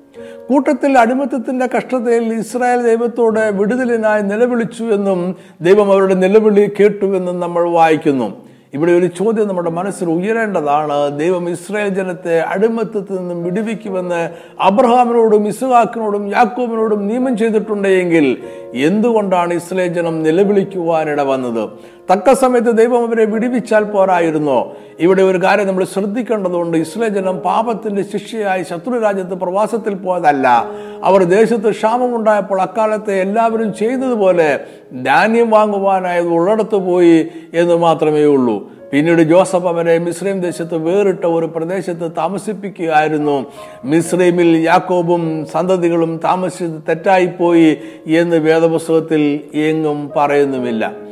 [0.50, 8.50] കൂട്ടത്തിൽ അടിമത്തത്തിന്റെ കഷ്ടതയിൽ ഇസ്രായേൽ ദൈവത്തോട് വിടുതലിനായി നിലവിളിച്ചു എന്നും ദൈവം അവരുടെ നിലവിളി കേട്ടുവെന്നും നമ്മൾ വായിക്കുന്നു.
[8.74, 11.20] ഇവിടെ ഒരു ചോദ്യം നമ്മുടെ മനസ്സിൽ ഉയരേണ്ടതാണ്.
[11.20, 18.38] ദൈവം ഇസ്രായേൽ ജനത്തെ അടിമത്തത്തിൽ നിന്നും വിടുവിക്കുമെന്ന് അബ്രഹാമിനോടും ഇസുഹാക്കിനോടും യാക്കോബിനോടും നിയമം ചെയ്തിട്ടുണ്ടെങ്കിൽ
[18.76, 21.70] എന്തുകൊണ്ടാണ് ഇസ്രായേൽ ജനം നിലവിളിക്കുവാനിട വന്നത്?
[22.12, 24.74] തക്ക സമയത്ത് ദൈവം അവരെ വിടിവിച്ചാൽ പോരായിരുന്നോ?
[25.00, 26.78] ഇവിടെ ഒരു കാര്യം നമ്മൾ ശ്രദ്ധിക്കേണ്ടതുണ്ട്.
[26.78, 30.66] ഇസ്ലേ ജനം പാപത്തിന്റെ ശിക്ഷയായി ശത്രു രാജ്യത്ത് പ്രവാസത്തിൽ പോയതല്ല.
[31.04, 34.60] അവർ ദേശത്ത് ക്ഷാമമുണ്ടായപ്പോൾ അക്കാലത്തെ എല്ലാവരും ചെയ്തതുപോലെ
[35.04, 38.72] ധാന്യം വാങ്ങുവാനായത് ഉള്ളിടത്ത് പോയി എന്ന് മാത്രമേ ഉള്ളൂ.
[38.93, 43.45] പിന്നീട് ജോസഫ് അവരെ മിസ്രൈം ദേശത്ത് വേറിട്ട ഒരു പ്രദേശത്ത് താമസിപ്പിക്കുകയായിരുന്നു.
[43.84, 51.09] മിസ്രൈമിൽ യാക്കോബും സന്തതികളും താമസിച്ചത് തെറ്റായിപ്പോയി എന്ന് വേദപുസ്തകത്തിൽ എങ്ങും പറയുന്നുമില്ല.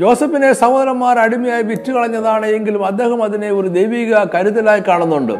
[0.00, 5.32] ജോസഫിനെ സഹോദരന്മാർ അടിമയായി വിറ്റുകളഞ്ഞതാണ് എങ്കിലും അദ്ദേഹം അതിനെ ഒരു ദൈവിക കരുതലായി കാണുന്നുണ്ട്.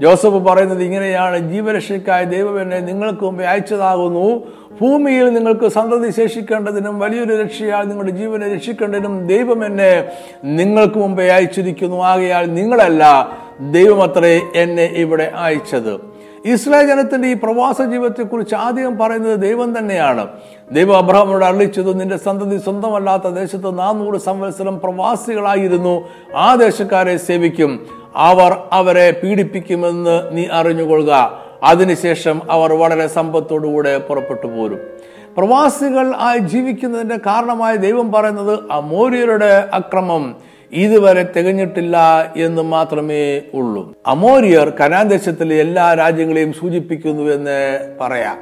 [0.00, 4.42] ജോസഫ് പറയുന്നത് ഇങ്ങനെയാണ് ജീവരക്ഷയ്ക്കായി ദൈവം എന്നെ നിങ്ങൾക്ക് മുമ്പേ അയച്ചതാകുന്നു.
[4.80, 10.10] ഭൂമിയിൽ നിങ്ങൾക്ക് സന്തതി ശേഷിക്കേണ്ടതിനും വലിയൊരു രക്ഷയാൽ നിങ്ങളുടെ ജീവനെ രക്ഷിക്കേണ്ടതിനും ദൈവം എന്നെ
[10.44, 12.04] നിങ്ങൾക്ക് മുമ്പേ അയച്ചിരിക്കുന്നു.
[12.04, 13.04] ആകയാൽ നിങ്ങളല്ല
[13.60, 16.11] ദൈവമത്രേ എന്നെ ഇവിടെ അയച്ചത്.
[16.46, 20.28] ഇസ്രായേൽ ജനത്തിന്റെ ഈ പ്രവാസ ജീവിതത്തെക്കുറിച്ച് ആദ്യം പറയുന്നത് ദൈവം തന്നെയാണ്.
[20.72, 26.08] ദൈവം അബ്രഹാമിനോട് അറിയിച്ചത് നിന്റെ സന്തതി സ്വന്തമല്ലാത്ത ദേശത്ത് നാനൂറ് സംവത്സരം പ്രവാസികളായിരുന്നു.
[26.36, 27.86] ആ ദേശക്കാരെ സേവിക്കും.
[28.16, 31.42] അവർ അവരെ പീഡിപ്പിക്കുമെന്ന് നീ അറിഞ്ഞുകൊള്ളുക.
[31.62, 34.78] അതിനുശേഷം അവർ വളരെ സമ്പത്തോടുകൂടെ പുറപ്പെട്ടു പോരും.
[35.36, 40.36] പ്രവാസികൾ ആയി ജീവിക്കുന്നതിന്റെ കാരണമായി ദൈവം പറയുന്നത് അമോര്യരുടെ അക്രമം.
[40.72, 41.98] ഇതുവരെ തികഞ്ഞിട്ടില്ല
[42.36, 43.94] എന്ന് മാത്രമേ ഉള്ളൂ.
[44.06, 48.38] അമോരിയർ കനാൻ ദേശത്തിലെ എല്ലാ രാജ്യങ്ങളെയും സൂചിപ്പിക്കുന്നു എന്ന് പറയാം.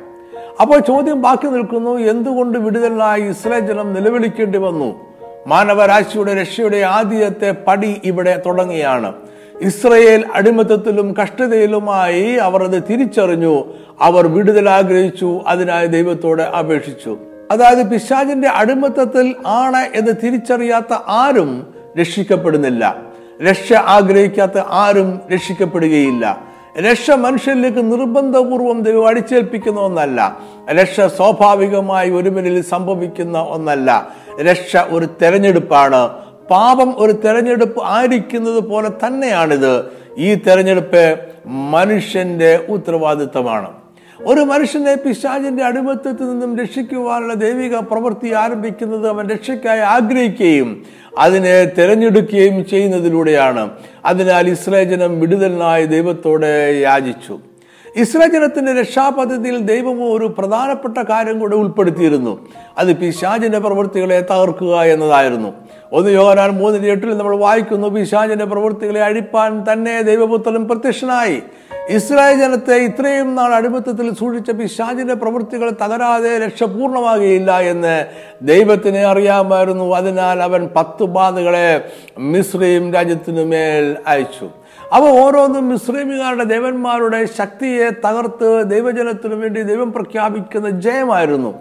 [0.60, 5.00] അപ്പോൾ ചോദ്യം ബാക്കി നിൽക്കുന്നു എന്തുകൊണ്ട് വിടുതലായി ഇസ്രായേൽ ജനം നിലവിളിക്കേണ്ടി വന്നു?
[5.46, 9.12] മാനവരാശിയുടെ രക്ഷയുടെ ആദ്യത്തെ പടി ഇവിടെ തുടങ്ങിയാണ്.
[9.60, 13.64] ഇസ്രയേൽ അടിമത്തത്തിലും കഷ്ടതയിലുമായി അവർ അത് തിരിച്ചറിഞ്ഞു.
[14.00, 17.18] അവർ വിടുതൽ ആഗ്രഹിച്ചു അതിനായി ദൈവത്തോട് അപേക്ഷിച്ചു.
[17.50, 22.96] അതായത് പിശാജിന്റെ അടിമത്തത്തിൽ ആണ് എന്ന് തിരിച്ചറിയാത്ത ആരും രക്ഷിക്കപ്പെടുന്നില്ല.
[23.42, 26.50] രക്ഷ ആഗ്രഹിക്കാത്ത ആരും രക്ഷിക്കപ്പെടുകയില്ല.
[26.80, 30.38] രക്ഷ മനുഷ്യരിലേക്ക് നിർബന്ധപൂർവം ദൈവം അടിച്ചേൽപ്പിക്കുന്ന ഒന്നല്ല.
[30.70, 34.08] രക്ഷ സ്വാഭാവികമായി ഒരുവനിൽ സംഭവിക്കുന്ന ഒന്നല്ല.
[34.42, 36.08] രക്ഷ ഒരു തെരഞ്ഞെടുപ്പാണ്.
[36.50, 39.84] പാപം ഒരു തെരഞ്ഞെടുപ്പ് ആയിരിക്കുന്നത് പോലെ തന്നെയാണിത്.
[40.18, 43.79] ഈ തെരഞ്ഞെടുപ്പ് മനുഷ്യന്റെ ഉത്തരവാദിത്തമാണ്.
[44.24, 50.82] ഒരു മനുഷ്യനെ പിശാചിന്റെ അടിമത്തത്തിൽ നിന്നും രക്ഷിക്കുവാനുള്ള ദൈവിക പ്രവൃത്തി ആരംഭിക്കുന്നത് അവൻ രക്ഷയ്ക്കായി ആഗ്രഹിക്കുകയും
[51.18, 53.70] അതിനെ തിരഞ്ഞെടുക്കുകയും ചെയ്യുന്നതിലൂടെയാണ്.
[54.04, 57.49] അതിനാൽ ഇസ്രേജനം വിടുതലിനായി ദൈവത്തോടെ യാചിച്ചു.
[57.96, 62.48] ഇസ്രായേൽ ജനത്തിന്റെ രക്ഷാപദ്ധതിയിൽ ദൈവം ഒരു പ്രധാനപ്പെട്ട കാര്യം കൂടെ ഉൾപ്പെടുത്തിയിരുന്നു.
[62.78, 65.52] അത് പിശാചിന്റെ പ്രവൃത്തികളെ തകർക്കുക എന്നതായിരുന്നു.
[65.92, 71.42] ഒന്ന് യോഗനാൻ മൂന്നിന് എട്ടിൽ നമ്മൾ വായിക്കുന്നു പിശാചിന്റെ പ്രവൃത്തികളെ അഴിപ്പാൻ തന്നെ ദൈവപുത്രൻ പ്രത്യക്ഷനായി.
[71.88, 78.06] ഇസ്രായേൽ ജനത്തെ ഇത്രയും നാൾ അടിമത്തത്തിൽ സൂക്ഷിച്ച പിശാചിന്റെ പ്രവൃത്തികൾ തകരാതെ രക്ഷ പൂർണമാകുകയില്ല എന്ന്
[78.42, 79.94] ദൈവത്തിന് അറിയാമായിരുന്നു.
[79.94, 81.84] അതിനാൽ അവൻ പത്ത് ബാധകളെ
[82.18, 84.59] മിശ്രയും രാജ്യത്തിനു മേൽ അയച്ചു.
[84.92, 91.54] അവ ഓരോന്നും മിശ്രീമികാരുടെ ദേവന്മാരുടെ ശക്തിയെ തകർത്ത് ദൈവജനത്തിനു വേണ്ടി ദൈവം പ്രഖ്യാപിക്കുന്ന ജയമായിരുന്നു.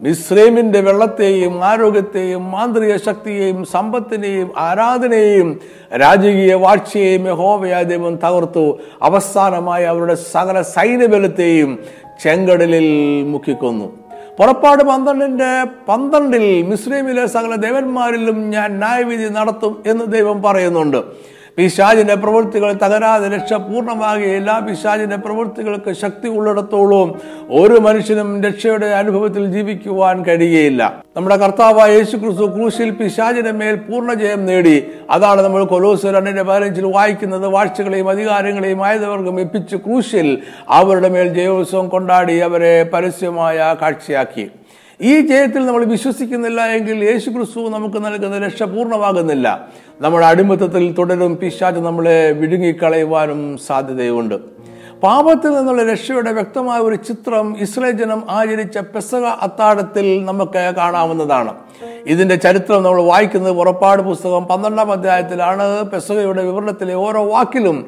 [0.00, 5.60] മിസ്ലീമിന്റെ വെള്ളത്തെയും ആരോഗ്യത്തെയും മാന്ത്രിക ശക്തിയെയും സമ്പത്തിനെയും ആരാധനയെയും
[6.00, 8.78] രാജകീയ വാഴ്ചയെയും യഹോവയായ ദൈവം തകർത്തു.
[9.02, 11.78] അവസാനമായി അവരുടെ സകല സൈന്യബലത്തെയും
[12.22, 12.88] ചെങ്കടലിൽ
[13.24, 13.86] മുക്കിക്കൊന്നു.
[14.38, 21.00] പുറപ്പാട് പന്ത്രണ്ടിന്റെ പന്ത്രണ്ടിൽ മിശ്രീമിലെ സകല ദേവന്മാരിലും ഞാൻ ന്യായവിധി നടത്തും എന്ന് ദൈവം പറയുന്നുണ്ട്.
[21.56, 27.08] പിശാചിന്റെ പ്രവൃത്തികൾ തകരാതെ രക്ഷ പൂർണമാകുകയില്ല പിശാചിന്റെ പ്രവൃത്തികൾക്ക് ശക്തി ഉള്ളിടത്തോളം
[27.50, 34.46] ഒരു മനുഷ്യനും രക്ഷയുടെ അനുഭവത്തിൽ ജീവിക്കുവാൻ കഴിയുകയില്ല നമ്മുടെ കർത്താവായ യേശു ക്രിസ്തു ക്രൂശിൽ പിശാചിന്റെ മേൽ പൂർണ ജയം
[34.46, 34.86] നേടി.
[35.10, 37.46] അതാണ് നമ്മൾ കൊലോസ് രണ്ടിന്റെ പതിനഞ്ചിൽ വായിക്കുന്നത്.
[37.46, 40.38] വാഴ്ചകളെയും അധികാരങ്ങളെയും ആയതവർക്കും എപ്പിച്ച് ക്രൂശിൽ
[40.68, 44.50] അവരുടെ മേൽ ജയോത്സവം കൊണ്ടാടി അവരെ പരസ്യമായ കാഴ്ചയാക്കി.
[45.10, 49.46] ഈ ജയത്തിൽ നമ്മൾ വിശ്വസിക്കുന്നില്ല എങ്കിൽ യേശു ക്രിസ്തു നമുക്ക് നൽകുന്ന രക്ഷ പൂർണമാകുന്നില്ല.
[50.00, 54.36] നമ്മുടെ അടിമത്തത്തിൽ തുടരും പിശാച്ച് നമ്മളെ വിഴുങ്ങിക്കളയുവാനും സാധ്യതയുണ്ട്
[55.02, 61.52] പാപത്തിൽ നിന്നുള്ള രക്ഷയുടെ വ്യക്തമായ ഒരു ചിത്രം ഇസ്രേ ജനം ആചരിച്ച പെസക അത്താഴത്തിൽ നമുക്ക് കാണാവുന്നതാണ്.
[62.06, 65.84] ഇതിന്റെ ചരിത്രം നമ്മൾ വായിക്കുന്നത് പുറപ്പാട് പുസ്തകം പന്ത്രണ്ടാം അധ്യായത്തിലാണ്.
[65.92, 67.78] പെസകയുടെ വിവരണത്തിലെ ഓരോ വാക്കിലും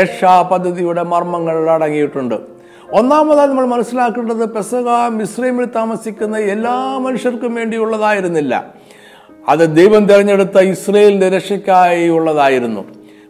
[0.00, 2.59] രക്ഷാ പദ്ധതിയുടെ മർമ്മങ്ങൾ അടങ്ങിയിട്ടുണ്ട്.
[2.92, 8.66] ഒന്നാമതായി നമ്മൾ മനസ്സിലാക്കേണ്ടത് പെസക മിശ്രമിൽ താമസിക്കുന്ന എല്ലാ മനുഷ്യർക്കും വേണ്ടിയുള്ളതായിരുന്നില്ല.
[9.48, 12.84] അത് ദൈവം തിരഞ്ഞെടുത്ത ഇസ്രയേലിന്റെ രക്ഷയ്ക്കായി ഉള്ളതായിരുന്നു.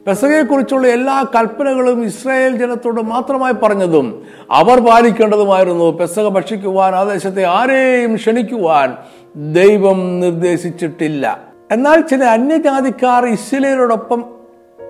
[0.07, 8.97] പെസകയെക്കുറിച്ചുള്ള എല്ലാ കൽപ്പനകളും ഇസ്രായേൽ ജനത്തോട് മാത്രമായി പറഞ്ഞതും അവർ പാലിക്കേണ്ടതുമായിരുന്നു പെസക ഭക്ഷിക്കുവാൻ ആ ദേശത്തെ ആരെയും ക്ഷണിക്കുവാൻ
[9.37, 11.41] ദൈവം നിർദ്ദേശിച്ചിട്ടില്ല.
[11.71, 14.25] എന്നാൽ ചില അന്യജാതിക്കാർ ഇസ്രയേലിനോടൊപ്പം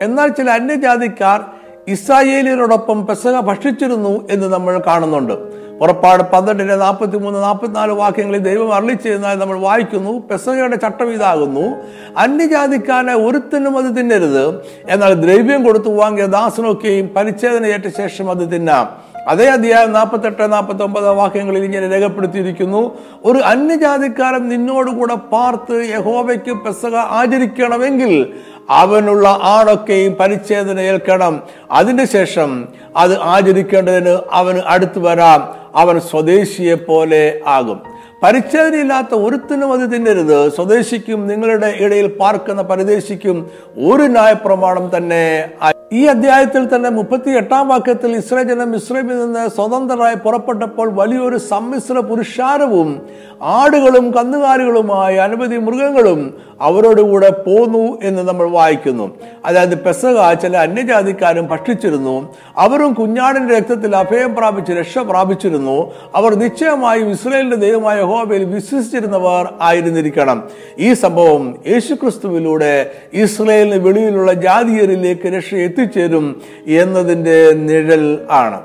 [0.02, 1.59] എന്നാൽ ചില അന്യജാതിക്കാർ
[1.90, 5.60] ഇസ്രായേലിയരോടൊപ്പം പെസക ഭക്ഷിച്ചിരുന്നു എന്ന് നമ്മൾ കാണുന്നുണ്ട്.
[5.78, 10.22] പുറപ്പാട് പന്ത്രണ്ടിന്റെ നാൽപ്പത്തി മൂന്ന് നാൽപ്പത്തിനാല് വാക്യങ്ങളിൽ ദൈവം അരളിച്ചെന്നാൽ നമ്മൾ വായിക്കുന്നു.
[10.30, 11.76] പെസകയുടെ ചട്ടം ഇതാകുന്നു.
[12.18, 14.60] അന്യജാതിക്കാരെ ഒരുത്തിനും അത് തിന്നരുത്.
[14.88, 19.09] എന്നാൽ ദ്രവ്യം കൊടുത്തു വാങ്ങിയ ദാസനൊക്കെയും പരിച്ഛേദനയേറ്റ ശേഷം അത് തിന്നാം.
[19.28, 22.98] അതേ അധ്യായം നാൽപ്പത്തെട്ട് നാൽപ്പത്തി ഒമ്പത് വാക്യങ്ങളിൽ ഇങ്ങനെ രേഖപ്പെടുത്തിയിരിക്കുന്നു.
[23.24, 28.32] ഒരു അന്യജാതിക്കാരൻ നിന്നോടുകൂടെ പാർത്ത് യഹോവയ്ക്ക് പെസക ആചരിക്കണമെങ്കിൽ
[28.70, 31.42] അവനുള്ള ആടൊക്കെയും പരിച്ഛേദന ഏൽക്കണം.
[31.70, 35.54] അതിന്റെ ശേഷം അത് ആചരിക്കേണ്ടതിന് അവന് അടുത്തു വരാം.
[35.74, 37.99] അവൻ സ്വദേശിയെ പോലെ ആകും.
[38.22, 40.54] പരിച്ഛേദനയില്ലാത്ത ഒരുത്തിനും അത് തിന്നരുത്.
[40.54, 43.50] സ്വദേശിക്കും നിങ്ങളുടെ ഇടയിൽ പാർക്കുന്ന പരദേശിക്കും
[43.92, 45.48] ഒരു ന്യായപ്രമാണം തന്നെ
[45.92, 53.02] ഈ അധ്യായത്തിൽ തന്നെ മുപ്പത്തി എട്ടാം വാക്യത്തിൽ ഇസ്രേ ജനം ഇസ്രേമിൽ നിന്ന് സ്വതന്ത്രരായി പുറപ്പെട്ടപ്പോൾ വലിയൊരു സമ്മിശ്ര പുരുഷാരവും
[53.42, 59.10] ആടുകളും കന്നുകാലികളുമായ അനവധി മൃഗങ്ങളും അവരോടുകൂടെ പോന്നു എന്ന് നമ്മൾ വായിക്കുന്നു.
[59.44, 62.34] അതായത് പെസക ചില അന്യജാതിക്കാരും ഭക്ഷിച്ചിരുന്നു.
[62.56, 65.92] അവരും കുഞ്ഞാടിന്റെ രക്തത്തിൽ അഭയം പ്രാപിച്ച് രക്ഷ പ്രാപിച്ചിരുന്നു.
[66.14, 70.42] അവർ നിശ്ചയമായും ഇസ്രയേലിന്റെ ദൈവമായ യഹോവയിൽ വിശ്വസിച്ചിരുന്നവർ ആയിരുന്നിരിക്കണം.
[70.78, 78.60] ഈ സംഭവം യേശുക്രിസ്തുവിലൂടെ ഇസ്രയേലിന് വെളിയിലുള്ള ജാതീയരിലേക്ക് രക്ഷ എത്തിച്ചേരും എന്നതിന്റെ നിഴൽ ആണ്.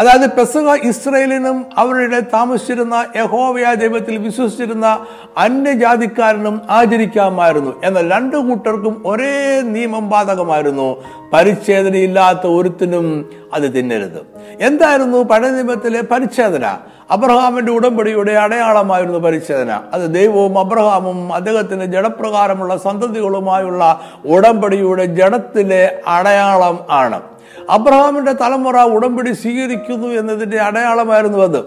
[0.00, 5.06] അതായത് പെസക ഇസ്രയേലിനും അവരുടെ താമസിച്ചിരുന്ന യഹോവയ ദൈവത്തിൽ വിശ്വസിച്ചിരുന്ന
[5.38, 7.82] അന്യജാതിക്കാരനും ആചരിക്കാമായിരുന്നു.
[7.84, 11.04] എന്നാൽ രണ്ടു കൂട്ടർക്കും ഒരേ നിയമം ബാധകമായിരുന്നു.
[11.32, 14.26] പരിച്ഛേദനയില്ലാത്ത ഒരുത്തിനും അത് തിന്നരുത്.
[14.60, 16.76] എന്തായിരുന്നു പഴയ നിയമത്തിലെ പരിച്ഛേദന?
[17.10, 19.80] അബ്രഹാമിന്റെ ഉടമ്പടിയുടെ അടയാളമായിരുന്നു പരിച്ഛേദന.
[19.92, 27.20] അത് ദൈവവും അബ്രഹാമും അദ്ദേഹത്തിന്റെ ജഡപ്രകാരമുള്ള സന്തതികളുമായുള്ള ഉടമ്പടിയുടെ ജഡത്തിലെ അടയാളം ആണ്.
[27.70, 31.58] അബ്രഹാമിന്റെ തലമുറ ഉടമ്പടി സ്വീകരിക്കുന്നു എന്നതിന്റെ അടയാളമായിരുന്നു അത്.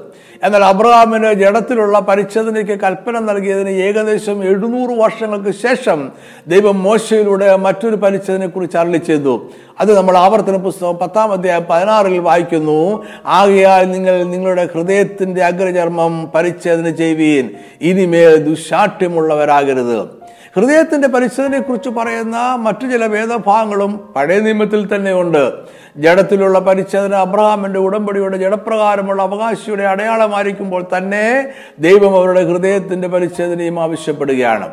[0.43, 6.11] എന്നാൽ അബ്രഹാമിന് ജഡത്തിലുള്ള പരിച്ഛേദനയ്ക്ക് കൽപ്പന നൽകിയതിന് ഏകദേശം എഴുന്നൂറ് വർഷങ്ങൾക്ക് ശേഷം
[6.47, 9.49] ദൈവം മോശയിലൂടെ മറ്റൊരു പരിച്ഛേദനെ കുറിച്ച് അരളി ചെയ്തു.
[9.79, 13.05] അത് നമ്മൾ ആവർത്തന പുസ്തകം പത്താം അധ്യായം പതിനാറിൽ വായിക്കുന്നു.
[13.25, 17.49] ആകയാൽ നിങ്ങൾ നിങ്ങളുടെ ഹൃദയത്തിന്റെ അഗ്രചർമ്മം പരിച്ഛേദന ചെയ്യുവീൻ.
[17.81, 20.20] ഇനിമേൽ ദുശാഠ്യമുള്ളവരാകരുത്.
[20.55, 25.51] ഹൃദയത്തിന്റെ പരിശോധനയെ കുറിച്ച് പറയുന്ന മറ്റു ചില വേദഭാഗങ്ങളും പഴയ നിയമത്തിൽ തന്നെ ഉണ്ട്.
[25.97, 31.47] ജഡത്തിലുള്ള പരിച്ഛേദന അബ്രഹാമിന്റെ ഉടമ്പടിയുടെ ജഡപ്രകാരമുള്ള അവകാശിയുടെ അടയാളമായിരിക്കുമ്പോൾ തന്നെ
[31.79, 34.69] ദൈവം അവരുടെ ഹൃദയത്തിന്റെ പരിച്ഛേദനയും ആവശ്യപ്പെടുകയാണ്.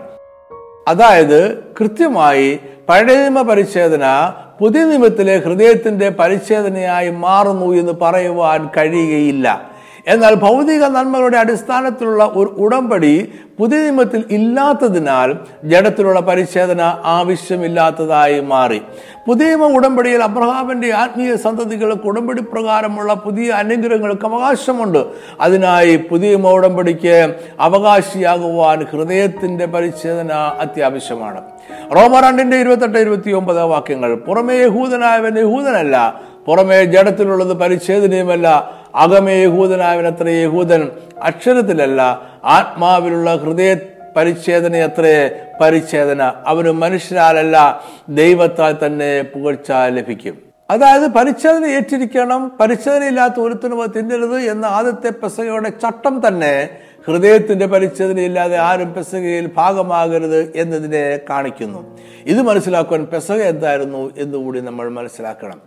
[0.88, 9.77] അതായത് കൃത്യമായി പഴയ നിയമ പരിച്ഛേദന പുതിയ നിയമത്തിലെ ഹൃദയത്തിന്റെ പരിച്ഛേദനയായി മാറുന്നു എന്ന് പറയുവാൻ കഴിയുകയില്ല.
[10.08, 18.82] എന്നാൽ ഭൗതിക നന്മകളുടെ അടിസ്ഥാനത്തിലുള്ള ഒരു ഉടമ്പടി പുതിയ നിയമത്തിൽ ഇല്ലാത്തതിനാൽ ജഡത്തിലുള്ള പരിച്ഛേദന ആവശ്യമില്ലാത്തതായി മാറി.
[19.26, 25.04] പുതിയ ഉടമ്പടിയിൽ അബ്രഹാമിന്റെ ആത്മീയ സന്തതികൾക്ക് ഉടമ്പടി പ്രകാരമുള്ള പുതിയ അനുഗ്രഹങ്ങൾക്ക് അവകാശമുണ്ട്.
[25.40, 31.42] അതിനായി പുതിയ ഉടമ്പടിക്ക് അവകാശിയാകുവാൻ ഹൃദയത്തിന്റെ പരിച്ഛേദന അത്യാവശ്യമാണ്.
[31.96, 40.82] റോമ രണ്ടിന്റെ ഇരുപത്തെട്ട് ഇരുപത്തി ഒമ്പത് വാക്യങ്ങൾ പുറമേ യഹൂദനായവൻ യഹൂദനല്ല പുറമേ ജഡത്തിലുള്ളത് പരിച്ഛേദനയുമല്ല അകമേ യഹൂദനാവിനത്ര യഹൂദൻ
[41.22, 42.00] അക്ഷരത്തിലല്ല
[42.44, 43.76] ആത്മാവിലുള്ള ഹൃദയ
[44.16, 45.14] പരിച്ഛേദന അത്രേ
[45.60, 46.32] പരിച്ഛേദന.
[46.46, 47.56] അവന് മനുഷ്യരാലല്ല
[48.08, 50.36] ദൈവത്താൽ തന്നെ പുകഴ്ച ലഭിക്കും.
[50.70, 56.54] അതായത് പരിച്ഛേദന ഏറ്റിരിക്കണം പരിച്ഛേദന ഇല്ലാത്ത അത് തിന്നരുത് എന്ന ആദ്യത്തെ പെസകയുടെ ചട്ടം തന്നെ
[57.08, 61.80] ഹൃദയത്തിന്റെ പരിച്ഛേദനയില്ലാതെ ആരും പെസകയിൽ ഭാഗമാകരുത് എന്നതിനെ കാണിക്കുന്നു.
[62.26, 65.58] ഇത് മനസ്സിലാക്കുവാൻ പെസക എന്തായിരുന്നു എന്നുകൂടി നമ്മൾ മനസ്സിലാക്കണം.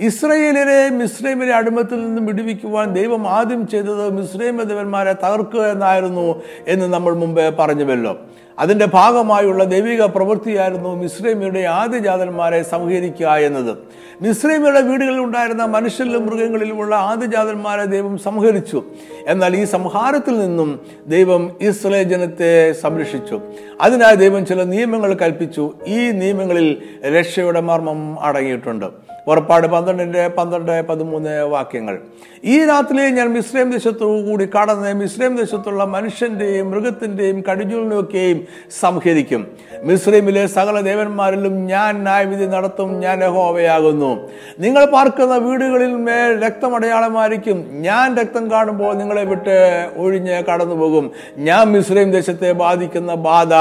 [0.00, 7.48] ഇസ്രയേലിനെ മിസ്രൈമിലെ അടിമത്തിൽ നിന്നും വിടുവിക്കുവാൻ ദൈവം ആദ്യം ചെയ്തത് മിശ്രൈമ ദേവന്മാരെ തകർക്കുക എന്നായിരുന്നു എന്ന് നമ്മൾ മുമ്പേ
[7.58, 8.14] പറഞ്ഞുവല്ലോ.
[8.60, 13.76] അതിന്റെ ഭാഗമായുള്ള ദൈവിക പ്രവൃത്തിയായിരുന്നു മിശ്രൈമിയുടെ ആദ്യജാതന്മാരെ സംഹരിക്കുക എന്നത്.
[14.22, 18.82] മിശ്രൈമിയുടെ വീടുകളിൽ ഉണ്ടായിരുന്ന മനുഷ്യരിലും മൃഗങ്ങളിലുമുള്ള ആദ്യജാതന്മാരെ ദൈവം സംഹരിച്ചു.
[19.26, 23.40] എന്നാൽ ഈ സംഹാരത്തിൽ നിന്നും ദൈവം ഇസ്രേ ജനത്തെ സംരക്ഷിച്ചു.
[23.80, 25.72] അതിനായി ദൈവം ചില നിയമങ്ങൾ കൽപ്പിച്ചു.
[25.86, 29.09] ഈ നിയമങ്ങളിൽ രക്ഷയുടെ മർമ്മം അടങ്ങിയിട്ടുണ്ട്.
[29.26, 31.98] പുറപ്പാട് പന്ത്രണ്ടിന്റെ പന്ത്രണ്ട് പതിമൂന്ന് വാക്യങ്ങൾ.
[32.44, 38.46] ഈ രാത്രിയിൽ ഞാൻ മിശ്രയം ദേശത്തു കൂടി കടന്ന് മിശ്രയം ദേശത്തുള്ള മനുഷ്യന്റെയും മൃഗത്തിന്റെയും കടിഞ്ഞൂലിനെയൊക്കെയും
[38.80, 39.46] സംഹരിക്കും.
[39.82, 44.30] മിസ്ലിമിലെ സകല ദേവന്മാരിലും ഞാൻ ന്യായവിധി നടത്തും ഞാൻ ഹോവയാകുന്നു
[44.60, 51.10] നിങ്ങൾ പാർക്കുന്ന വീടുകളിൽ മേൽ രക്തമടയാളമായിരിക്കും ഞാൻ രക്തം കാണുമ്പോൾ നിങ്ങളെ വിട്ട് ഒഴിഞ്ഞ് കടന്നുപോകും.
[51.38, 53.54] ഞാൻ മിസ്ലിം ദേശത്തെ ബാധിക്കുന്ന ബാധ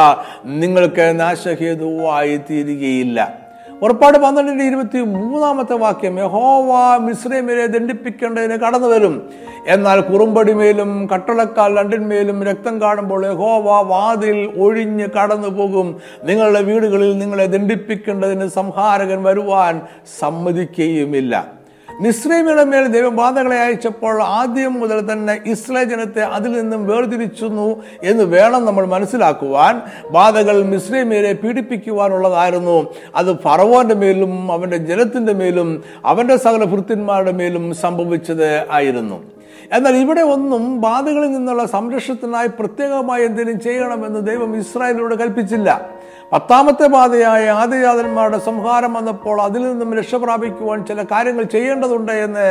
[0.46, 3.39] നിങ്ങൾക്ക് നാശഹേതുവായി തീരുകയില്ല.
[3.82, 9.30] പുറപ്പാട് പന്ത്രണ്ടിന്റെ ഇരുപത്തി മൂന്നാമത്തെ വാക്യം യഹോവ മിശ്രമിനെ ദണ്ഡിപ്പിക്കേണ്ടതിന് കടന്നു വരും.
[9.68, 16.02] എന്നാൽ കുറുമ്പടിമേലും കട്ടളക്കാൽ രണ്ടിന്മേലും രക്തം കാണുമ്പോൾ യഹോവ വാതിൽ ഒഴിഞ്ഞ് കടന്നു പോകും.
[16.24, 19.82] നിങ്ങളുടെ വീടുകളിൽ നിങ്ങളെ ദണ്ഡിപ്പിക്കേണ്ടതിന് സംഹാരകൻ വരുവാൻ
[20.20, 21.59] സമ്മതിക്കുകയുമില്ല.
[22.02, 28.86] മിശ്രൈമിയുടെ മേൽ ദൈവബാധകളെ അയച്ചപ്പോൾ ആദ്യം മുതൽ തന്നെ ഇസ്രേ ജനത്തെ അതിൽ നിന്നും വേർതിരിച്ചുന്നു എന്ന് വേണം നമ്മൾ
[28.86, 29.82] മനസ്സിലാക്കുവാൻ.
[30.12, 32.88] ബാധകൾ മിശ്രൈമിയരെ പീഡിപ്പിക്കുവാനുള്ളതായിരുന്നു.
[33.16, 39.24] അത് ഫറവോന്റെ മേലും അവന്റെ ജനത്തിന്റെ മേലും അവന്റെ സകല ഭൃത്യന്മാരുടെ മേലും സംഭവിച്ചത് ആയിരുന്നു.
[39.72, 45.99] എന്നാൽ ഇവിടെ ഒന്നും ബാധകളിൽ നിന്നുള്ള സംരക്ഷണത്തിനായി പ്രത്യേകമായി എന്തെങ്കിലും ചെയ്യണമെന്ന് ദൈവം ഇസ്രായേലിനോട് കൽപ്പിച്ചില്ല.
[46.32, 52.48] പത്താമത്തെ പാതയായ ആദിജാതന്മാരുടെ സംഹാരം വന്നപ്പോൾ അതിൽ നിന്നും രക്ഷ പ്രാപിക്കുവാൻ ചില കാര്യങ്ങൾ ചെയ്യേണ്ടതുണ്ട് എന്ന്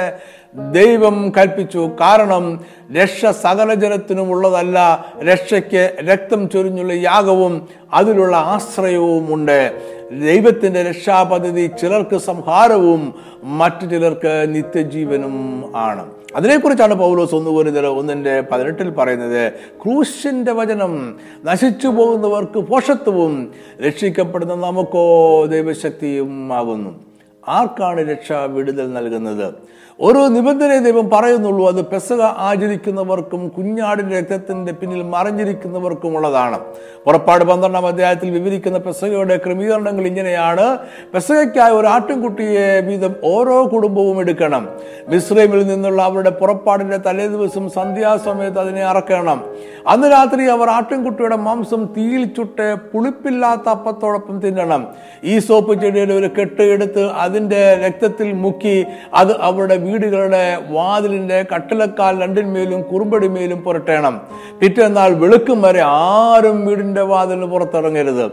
[0.55, 1.91] ദൈവം കൽപ്പിച്ചു.
[2.01, 5.05] കാരണം രക്ഷ സകല ജനത്തിനും ഉള്ളതല്ല.
[5.23, 9.81] രക്ഷയ്ക്ക് രക്തം ചൊരിഞ്ഞുള്ള യാഗവും അതിലുള്ള ആശ്രയവും ഉണ്ട്.
[10.13, 16.11] ദൈവത്തിന്റെ രക്ഷാപദ്ധതി ചിലർക്ക് സംഹാരവും മറ്റു ചിലർക്ക് നിത്യജീവനും ആണ്.
[16.37, 19.53] അതിനെക്കുറിച്ചാണ് പൗലോസ് ഒന്ന് ഒന്നുപോലും ഒന്നിന്റെ പതിനെട്ടിൽ പറയുന്നത്.
[19.53, 23.53] ക്രൂശിന്റെ വചനം നശിച്ചു പോകുന്നവർക്ക് പോഷത്വവും
[23.87, 27.05] രക്ഷിക്കപ്പെടുന്ന നമുക്കോ ദൈവശക്തിയും ആകുന്നു.
[27.49, 29.55] ആർക്കാണ് രക്ഷ വിടുതൽ നൽകുന്നത്?
[30.01, 36.59] ഓരോ നിബന്ധന ദൈവം പറയുന്നുള്ളൂ അത് പെസക ആചരിക്കുന്നവർക്കും കുഞ്ഞാടിന്റെ രക്തത്തിന്റെ പിന്നിൽ മറിഞ്ഞിരിക്കുന്നവർക്കും ഉള്ളതാണ്.
[37.07, 40.79] പുറപ്പാട് പന്ത്രണ്ടാം അധ്യായത്തിൽ വിവരിക്കുന്ന പെസകയുടെ ക്രമീകരണങ്ങൾ ഇങ്ങനെയാണ്.
[41.15, 44.69] പെസകയ്ക്കായി ഒരു ആട്ടിൻകുട്ടിയെ വീതം ഓരോ കുടുംബവും എടുക്കണം.
[45.09, 49.45] മിശ്രൈമിൽ നിന്നുള്ള അവരുടെ പുറപ്പാടിന്റെ തലേദിവസം സന്ധ്യാസമയത്ത് അതിനെ അറക്കണം.
[49.89, 54.89] അന്ന് രാത്രി അവർ ആട്ടിൻകുട്ടിയുടെ മാംസം തീയിൽ ചുട്ട് പുളിപ്പില്ലാത്ത അപ്പത്തോടൊപ്പം തിന്നണം.
[55.25, 62.83] ഈ സോപ്പ് ചെടിയുടെ ഒരു കെട്ട് എടുത്ത് അതിന്റെ രക്തത്തിൽ മുക്കി അത് അവരുടെ വീടുകളുടെ വാതിലിന്റെ കട്ടിലക്കാൽ രണ്ടിന്മേലും
[62.83, 64.15] കുറുമ്പടിമേലും പുരട്ടണം.
[64.61, 68.25] പിറ്റേന്നാൾ വെളുക്കും വരെ ആരും വീടിന്റെ വാതിലിന് പുറത്തിറങ്ങരുത്.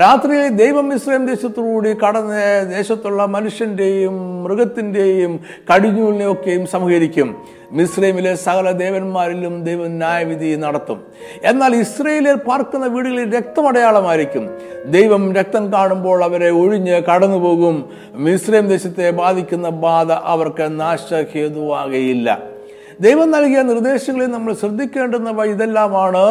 [0.00, 2.42] രാത്രിയിൽ ദൈവം ഇസ്രായേൽ ദേശത്തോടുകൂടി കടന്ന്
[2.76, 5.32] ദേശത്തുള്ള മനുഷ്യന്റെയും മൃഗത്തിന്റെയും
[5.72, 7.30] കടിഞ്ഞൂലിനെയൊക്കെയും സംഹരിക്കും
[7.72, 11.02] മിസ്രൈമിലെ സകല ദേവന്മാരിലും ദൈവം ന്യായവിധി നടത്തും.
[11.44, 14.50] എന്നാൽ ഇസ്രയേലിൽ പാർക്കുന്ന വീടുകളിൽ രക്തമടയാളമായിരിക്കും
[14.86, 17.76] ദൈവം രക്തം കാണുമ്പോൾ അവരെ ഒഴിഞ്ഞ് കടന്നുപോകും.
[18.14, 22.59] മിസ്രൈം ദേശത്തെ ബാധിക്കുന്ന ബാധ അവർക്ക് നാശഹേതുവാകയില്ല.
[23.00, 26.24] ദൈവം നൽകിയ നിർദ്ദേശങ്ങളിൽ നമ്മൾ ശ്രദ്ധിക്കേണ്ടുന്നവ ഇതെല്ലാമാണ്.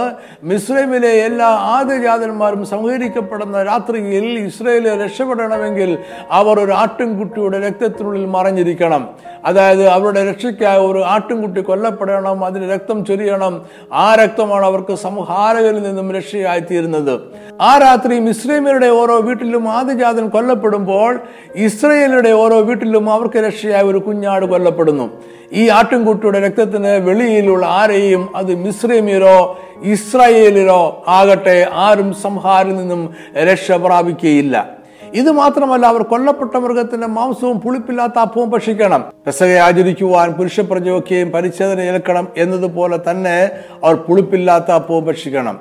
[0.43, 5.97] മിസ്രൈമിലെ എല്ലാ ആദ്യജാതന്മാരും സംഹരിക്കപ്പെടുന്ന രാത്രിയിൽ ഇസ്രയേൽ രക്ഷപ്പെടണമെങ്കിൽ
[6.31, 9.09] അവർ ഒരു ആട്ടിൻകുട്ടിയുടെ രക്തത്തിനുള്ളിൽ മറഞ്ഞിരിക്കണം.
[9.45, 13.65] അതായത് അവരുടെ രക്ഷയ്ക്കായി ഒരു ആട്ടിൻകുട്ടി കൊല്ലപ്പെടണം അതിന് രക്തം ചൊരിയണം.
[13.93, 17.19] ആ രക്തമാണ് അവർക്ക് സംഹാരകരിൽ നിന്നും രക്ഷയായി തീരുന്നത്
[17.61, 21.19] ആ രാത്രി മിസ്രൈമിയുടെ ഓരോ വീട്ടിലും ആദ്യജാതൻ കൊല്ലപ്പെടുമ്പോൾ
[21.55, 25.38] ഇസ്രയേലിയുടെ ഓരോ വീട്ടിലും അവർക്ക് രക്ഷയായി ഒരു കുഞ്ഞാട് കൊല്ലപ്പെടുന്നു.
[25.53, 34.79] ഈ ആട്ടിൻകുട്ടിയുടെ രക്തത്തിന് വെളിയിലുള്ള ആരെയും അത് മിശ്രമിയരോ ഇസ്രായേലിലോ ആകട്ടെ ആരും സംഹാരിൽ നിന്നും രക്ഷ പ്രാപിക്കുകയില്ല.
[35.13, 39.05] ഇത് മാത്രമല്ല അവർ കൊല്ലപ്പെട്ട മൃഗത്തിന്റെ മാംസവും പുളിപ്പില്ലാത്ത അപ്പവും ഭക്ഷിക്കണം.
[39.25, 43.49] പെസകെ ആചരിക്കുവാൻ പുരുഷപ്രജയൊക്കെയും പരിച്ഛേദന ഏൽക്കണം എന്നതുപോലെ തന്നെ
[43.83, 45.59] അവർ പുളിപ്പില്ലാത്ത അപ്പവും ഭക്ഷിക്കണം.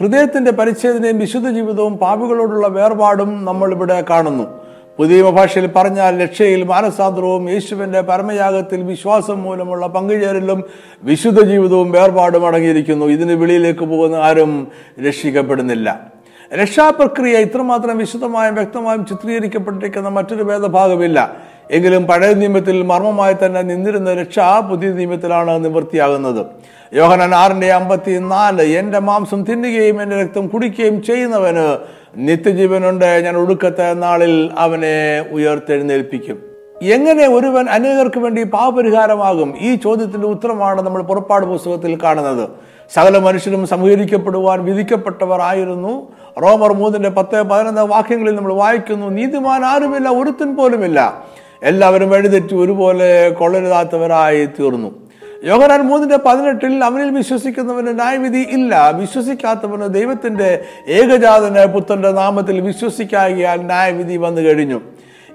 [0.00, 4.63] ഹൃദയത്തിന്റെ പരിച്ഛേദനയും വിശുദ്ധ ജീവിതവും പാപികളോടുള്ള വേർപാടും നമ്മൾ ഇവിടെ കാണുന്നു.
[4.98, 10.64] പുതിയ ഭാഷയിൽ പറഞ്ഞാൽ രക്ഷയിൽ മാനസാന്തരവും യേശുവിന്റെ പരമയാഗത്തിൽ വിശ്വാസം മൂലമുള്ള പങ്കുചേരലും
[11.02, 13.06] വിശുദ്ധ ജീവിതവും വേർപാടും അടങ്ങിയിരിക്കുന്നു.
[13.06, 14.68] ഇതിന് വെളിയിലേക്ക് പോകുന്ന ആരും
[15.06, 16.10] രക്ഷിക്കപ്പെടുന്നില്ല.
[16.54, 21.36] രക്ഷാപ്രക്രിയ ഇത്രമാത്രം വിശുദ്ധമായും വ്യക്തമായും ചിത്രീകരിക്കപ്പെട്ടിരിക്കുന്ന മറ്റൊരു ഭേദഭാഗമില്ല.
[21.70, 24.38] എങ്കിലും പഴയ നിയമത്തിൽ മർമ്മമായി തന്നെ നിന്നിരുന്ന രക്ഷ
[24.70, 26.46] പുതിയ നിയമത്തിലാണ് നിവൃത്തിയാകുന്നത്.
[26.94, 31.78] യോഹനൻ ആറിന്റെ അമ്പത്തി നാല് എന്റെ മാംസം തിന്നുകയും എന്റെ രക്തം കുടിക്കുകയും ചെയ്യുന്നവന്
[32.16, 36.42] നിത്യജീവനുണ്ട് ഞാൻ ഒടുക്കത്തെ നാളിൽ അവനെ ഉയർത്തെഴുന്നേൽപ്പിക്കും.
[36.82, 39.54] എങ്ങനെ ഒരുവൻ അനേകർക്ക് വേണ്ടി പാപപരിഹാരമാകും?
[39.60, 42.48] ഈ ചോദ്യത്തിന്റെ ഉത്തരമാണ് നമ്മൾ പുറപ്പാട് പുസ്തകത്തിൽ കാണുന്നത്.
[42.94, 46.12] സകല മനുഷ്യരും സംഹരിക്കപ്പെടുവാൻ വിധിക്കപ്പെട്ടവർ ആയിരുന്നു.
[46.42, 51.24] റോമർ മൂന്നിന്റെ പത്ത് പതിനൊന്ന് വാക്യങ്ങളിൽ നമ്മൾ വായിക്കുന്നു നീതിമാൻ ആരുമില്ല ഒരുത്തൻ പോലുമില്ല.
[51.62, 55.03] എല്ലാവരും വഴിതെറ്റി ഒരുപോലെ കൊള്ളരുതാത്തവരായി തീർന്നു.
[55.44, 58.90] യോഹനാൻ മൂന്നിന്റെ പതിനെട്ടിൽ അവനിൽ വിശ്വസിക്കുന്നവന് ന്യായവിധി ഇല്ല.
[58.90, 64.80] വിശ്വസിക്കാത്തവന് ദൈവത്തിന്റെ ഏകജാതന പുത്രന്റെ നാമത്തിൽ വിശ്വസിക്കാകിയാൽ ന്യായവിധി വന്നു കഴിഞ്ഞു.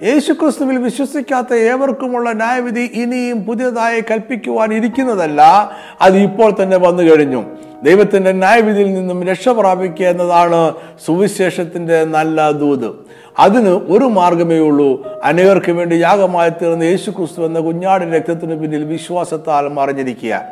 [0.04, 7.44] യേശുക്രിസ്തുവിൽ വിശ്വസിക്കാത്ത ഏവർക്കുമുള്ള ന്യായവിധി ഇനിയും പുതിയതായി കൽപ്പിക്കുവാൻ ഇരിക്കുന്നതല്ല അത് ഇപ്പോൾ തന്നെ വന്നു കഴിഞ്ഞു.
[7.84, 10.74] ദൈവത്തിന്റെ ന്യായവിധിയിൽ നിന്നും രക്ഷ പ്രാപിക്കുക എന്നതാണ്
[11.06, 13.06] സുവിശേഷത്തിന്റെ നല്ല ദൂത്.
[13.40, 15.20] അതിന് ഒരു മാർഗമേ ഉള്ളൂ.
[15.24, 20.46] അനേകർക്ക് വേണ്ടി യാഗമായി തീർന്ന യേശു ക്രിസ്തു എന്ന കുഞ്ഞാടി രക്തത്തിന് പിന്നിൽ വിശ്വാസത്താൽ മറിഞ്ഞിരിക്കുക.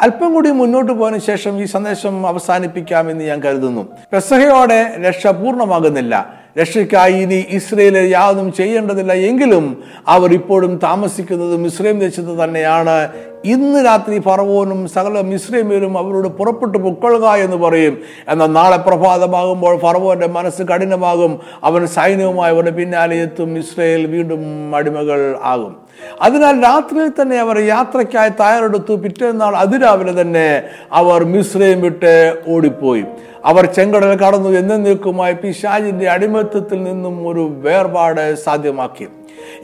[0.00, 3.88] അല്പം കൂടി മുന്നോട്ട് പോയതിനു ശേഷം ഈ സന്ദേശം അവസാനിപ്പിക്കാമെന്ന് ഞാൻ കരുതുന്നു.
[4.12, 6.39] പെസഹയോടെ രക്ഷ പൂർണമാകുന്നില്ല.
[6.58, 13.08] രക്ഷയ്ക്കായി ഇനി ഇസ്രയേലിൽ യാതൊന്നും ചെയ്യേണ്ടതില്ല എങ്കിലും അവർ ഇപ്പോഴും താമസിക്കുന്നത് മിസ്രൈം ദേശത്ത് തന്നെയാണ്.
[13.44, 17.98] ഇന്ന് രാത്രി ഫറവോനും സകല മിസ്രൈമേരും അവരോട് പുറപ്പെട്ടു പൊക്കൊള്ളുക എന്ന് പറയും.
[18.28, 21.40] എന്നാൽ നാളെ പ്രഭാതമാകുമ്പോൾ ഫറവോന്റെ മനസ്സ് കഠിനമാകും.
[21.64, 23.58] അവൻ സൈന്യവുമായി അവരുടെ പിന്നാലെ എത്തും.
[23.58, 25.89] ഇസ്രയേൽ വീണ്ടും അടിമകൾ ആകും.
[26.22, 28.94] അതിനാൽ രാത്രിയിൽ തന്നെ അവർ യാത്രയ്ക്കായി തയ്യാറെടുത്തു.
[28.94, 33.04] പിറ്റേന്നാൾ അതിരാവിലെ തന്നെ അവർ മിശ്രയും വിട്ട് ഓടിപ്പോയി.
[33.44, 34.50] അവർ ചെങ്കടൽ കടന്നു.
[34.50, 39.08] എന്നേക്കുമായി പിശാജിന്റെ അടിമത്തത്തിൽ നിന്നും ഒരു വേർപാട് സാധ്യമാക്കി.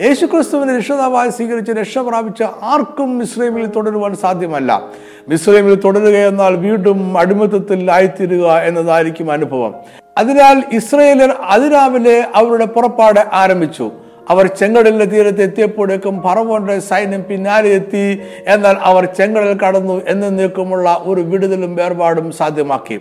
[0.00, 4.82] യേശുക്രിസ്തുവിനെ രക്ഷതാവായി സ്വീകരിച്ച് രക്ഷ പ്രാപിച്ച ആർക്കും മിശ്രൈമിൽ തുടരുവാൻ സാധ്യമല്ല.
[5.28, 9.74] മിശ്രൈമിൽ തുടരുക എന്നാൽ വീണ്ടും അടിമത്തത്തിൽ ആയിത്തീരുക എന്നതായിരിക്കും അനുഭവം.
[10.18, 13.90] അതിനാൽ ഇസ്രയേലർ അതിരാവിലെ അവരുടെ പുറപ്പാട് ആരംഭിച്ചു.
[14.28, 18.22] അവർ ചെങ്കടലിന്റെ തീരത്ത് എത്തിയപ്പോഴേക്കും പറവോന്റെ സൈന്യം പിന്നാലെ എത്തി.
[18.46, 23.00] എന്നാൽ അവർ ചെങ്കടൽ കടന്നു എന്നേക്കുമുള്ള ഒരു വിടുതലും വേർപാടും സാധ്യമാക്കി.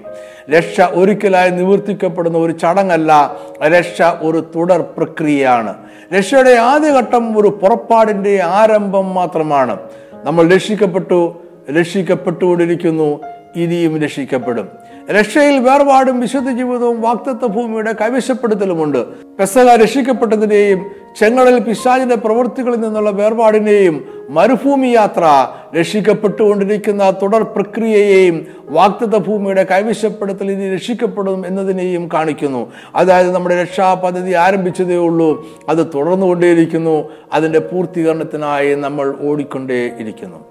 [0.49, 3.35] രക്ഷ ഒരിക്കലായി നിവർത്തിക്കപ്പെടുന്ന ഒരു ചടങ്ങല്ല
[3.67, 5.73] രക്ഷ ഒരു തുടർ പ്രക്രിയയാണ്.
[6.17, 9.77] രക്ഷയുടെ ആദ്യഘട്ടം ഒരു പുറപ്പാടിന്റെ ആരംഭം മാത്രമാണ്.
[10.23, 11.35] നമ്മൾ രക്ഷിക്കപ്പെട്ടു
[11.79, 13.19] രക്ഷിക്കപ്പെട്ടുകൊണ്ടിരിക്കുന്നു
[13.55, 14.69] ഇനിയും രക്ഷിക്കപ്പെടും.
[15.11, 19.07] രക്ഷയിൽ വേർപാടും വിശുദ്ധ ജീവിതവും വാക്തത്വ ഭൂമിയുടെ കൈവശപ്പെടുത്തലുമുണ്ട്.
[19.07, 25.47] പെസക രക്ഷിക്കപ്പെട്ടതിനെയും ചെങ്ങടൽ പിശാചിന്റെ പ്രവൃത്തികളിൽ നിന്നുള്ള വേർപാടിനെയും മരുഭൂമി യാത്ര
[25.79, 32.71] രക്ഷിക്കപ്പെട്ടുകൊണ്ടിരിക്കുന്ന തുടർ പ്രക്രിയയെയും വാക്തത്വ ഭൂമിയുടെ കൈവശപ്പെടുത്തൽ ഇനി രക്ഷിക്കപ്പെടും എന്നതിനെയും കാണിക്കുന്നു.
[32.95, 35.47] അതായത് നമ്മുടെ രക്ഷാ പദ്ധതി ആരംഭിച്ചതേ ഉള്ളൂ.
[35.69, 37.09] അത് തുടർന്നുകൊണ്ടേയിരിക്കുന്നു.
[37.33, 40.45] അതിന്റെ പൂർത്തീകരണത്തിനായി നമ്മൾ ഓടിക്കൊണ്ടേയിരിക്കുന്നു.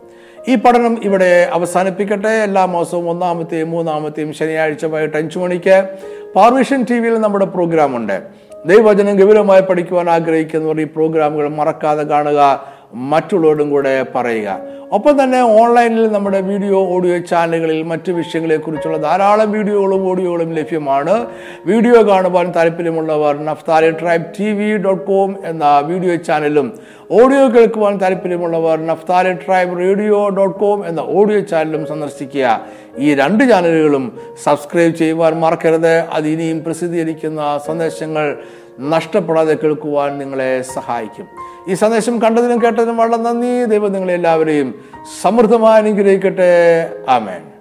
[0.48, 2.28] ഈ പഠനം ഇവിടെ അവസാനിപ്പിക്കട്ടെ.
[2.28, 5.88] എല്ലാ മാസവും ഒന്നാമത്തെയും മൂന്നാമത്തെയും ശനിയാഴ്ച വൈകിട്ട് അഞ്ചു മണിക്ക്
[6.36, 12.40] പാർവിഷൻ ടി വിയിൽ നമ്മുടെ പ്രോഗ്രാം ഉണ്ട് ദൈവവചനം ഗൗരവമായി പഠിക്കുവാൻ ആഗ്രഹിക്കുന്നവർ ഈ പ്രോഗ്രാമുകൾ മറക്കാതെ കാണുക
[13.10, 14.50] മറ്റുള്ളവരോടും കൂടെ പറയുക.
[14.96, 21.14] ഒപ്പം തന്നെ ഓൺലൈനിൽ നമ്മുടെ വീഡിയോ ഓഡിയോ ചാനലുകളിൽ മറ്റു വിഷയങ്ങളെക്കുറിച്ചുള്ള ധാരാളം വീഡിയോകളും ഓഡിയോകളും ലഭ്യമാണ്.
[21.70, 26.68] വീഡിയോ കാണുവാൻ താല്പര്യമുള്ളവർ Naphtali tribe T V dot com എന്ന വീഡിയോ ചാനലും
[27.20, 32.46] ഓഡിയോ കേൾക്കുവാൻ താല്പര്യമുള്ളവർ Naphtali tribe radio dot com എന്ന ഓഡിയോ ചാനലും സന്ദർശിക്കുക.
[32.96, 35.98] ഈ രണ്ട് ചാനലുകളും സബ്സ്ക്രൈബ് ചെയ്യുവാൻ മറക്കരുത്.
[35.98, 38.38] അത് ഇനിയും പ്രസിദ്ധീകരിക്കുന്ന സന്ദേശങ്ങൾ
[38.80, 41.26] നഷ്ടപ്പെടാതെ കേൾക്കുവാൻ നിങ്ങളെ സഹായിക്കും.
[41.68, 43.64] ഈ സന്ദേശം കണ്ടതിനും കേട്ടതിനും വളരെ നന്ദി.
[43.64, 44.74] ദൈവം നിങ്ങളെ എല്ലാവരെയും
[45.22, 46.90] സമൃദ്ധമായി അനുഗ്രഹിക്കട്ടെ.
[47.08, 47.53] ആമേൻ.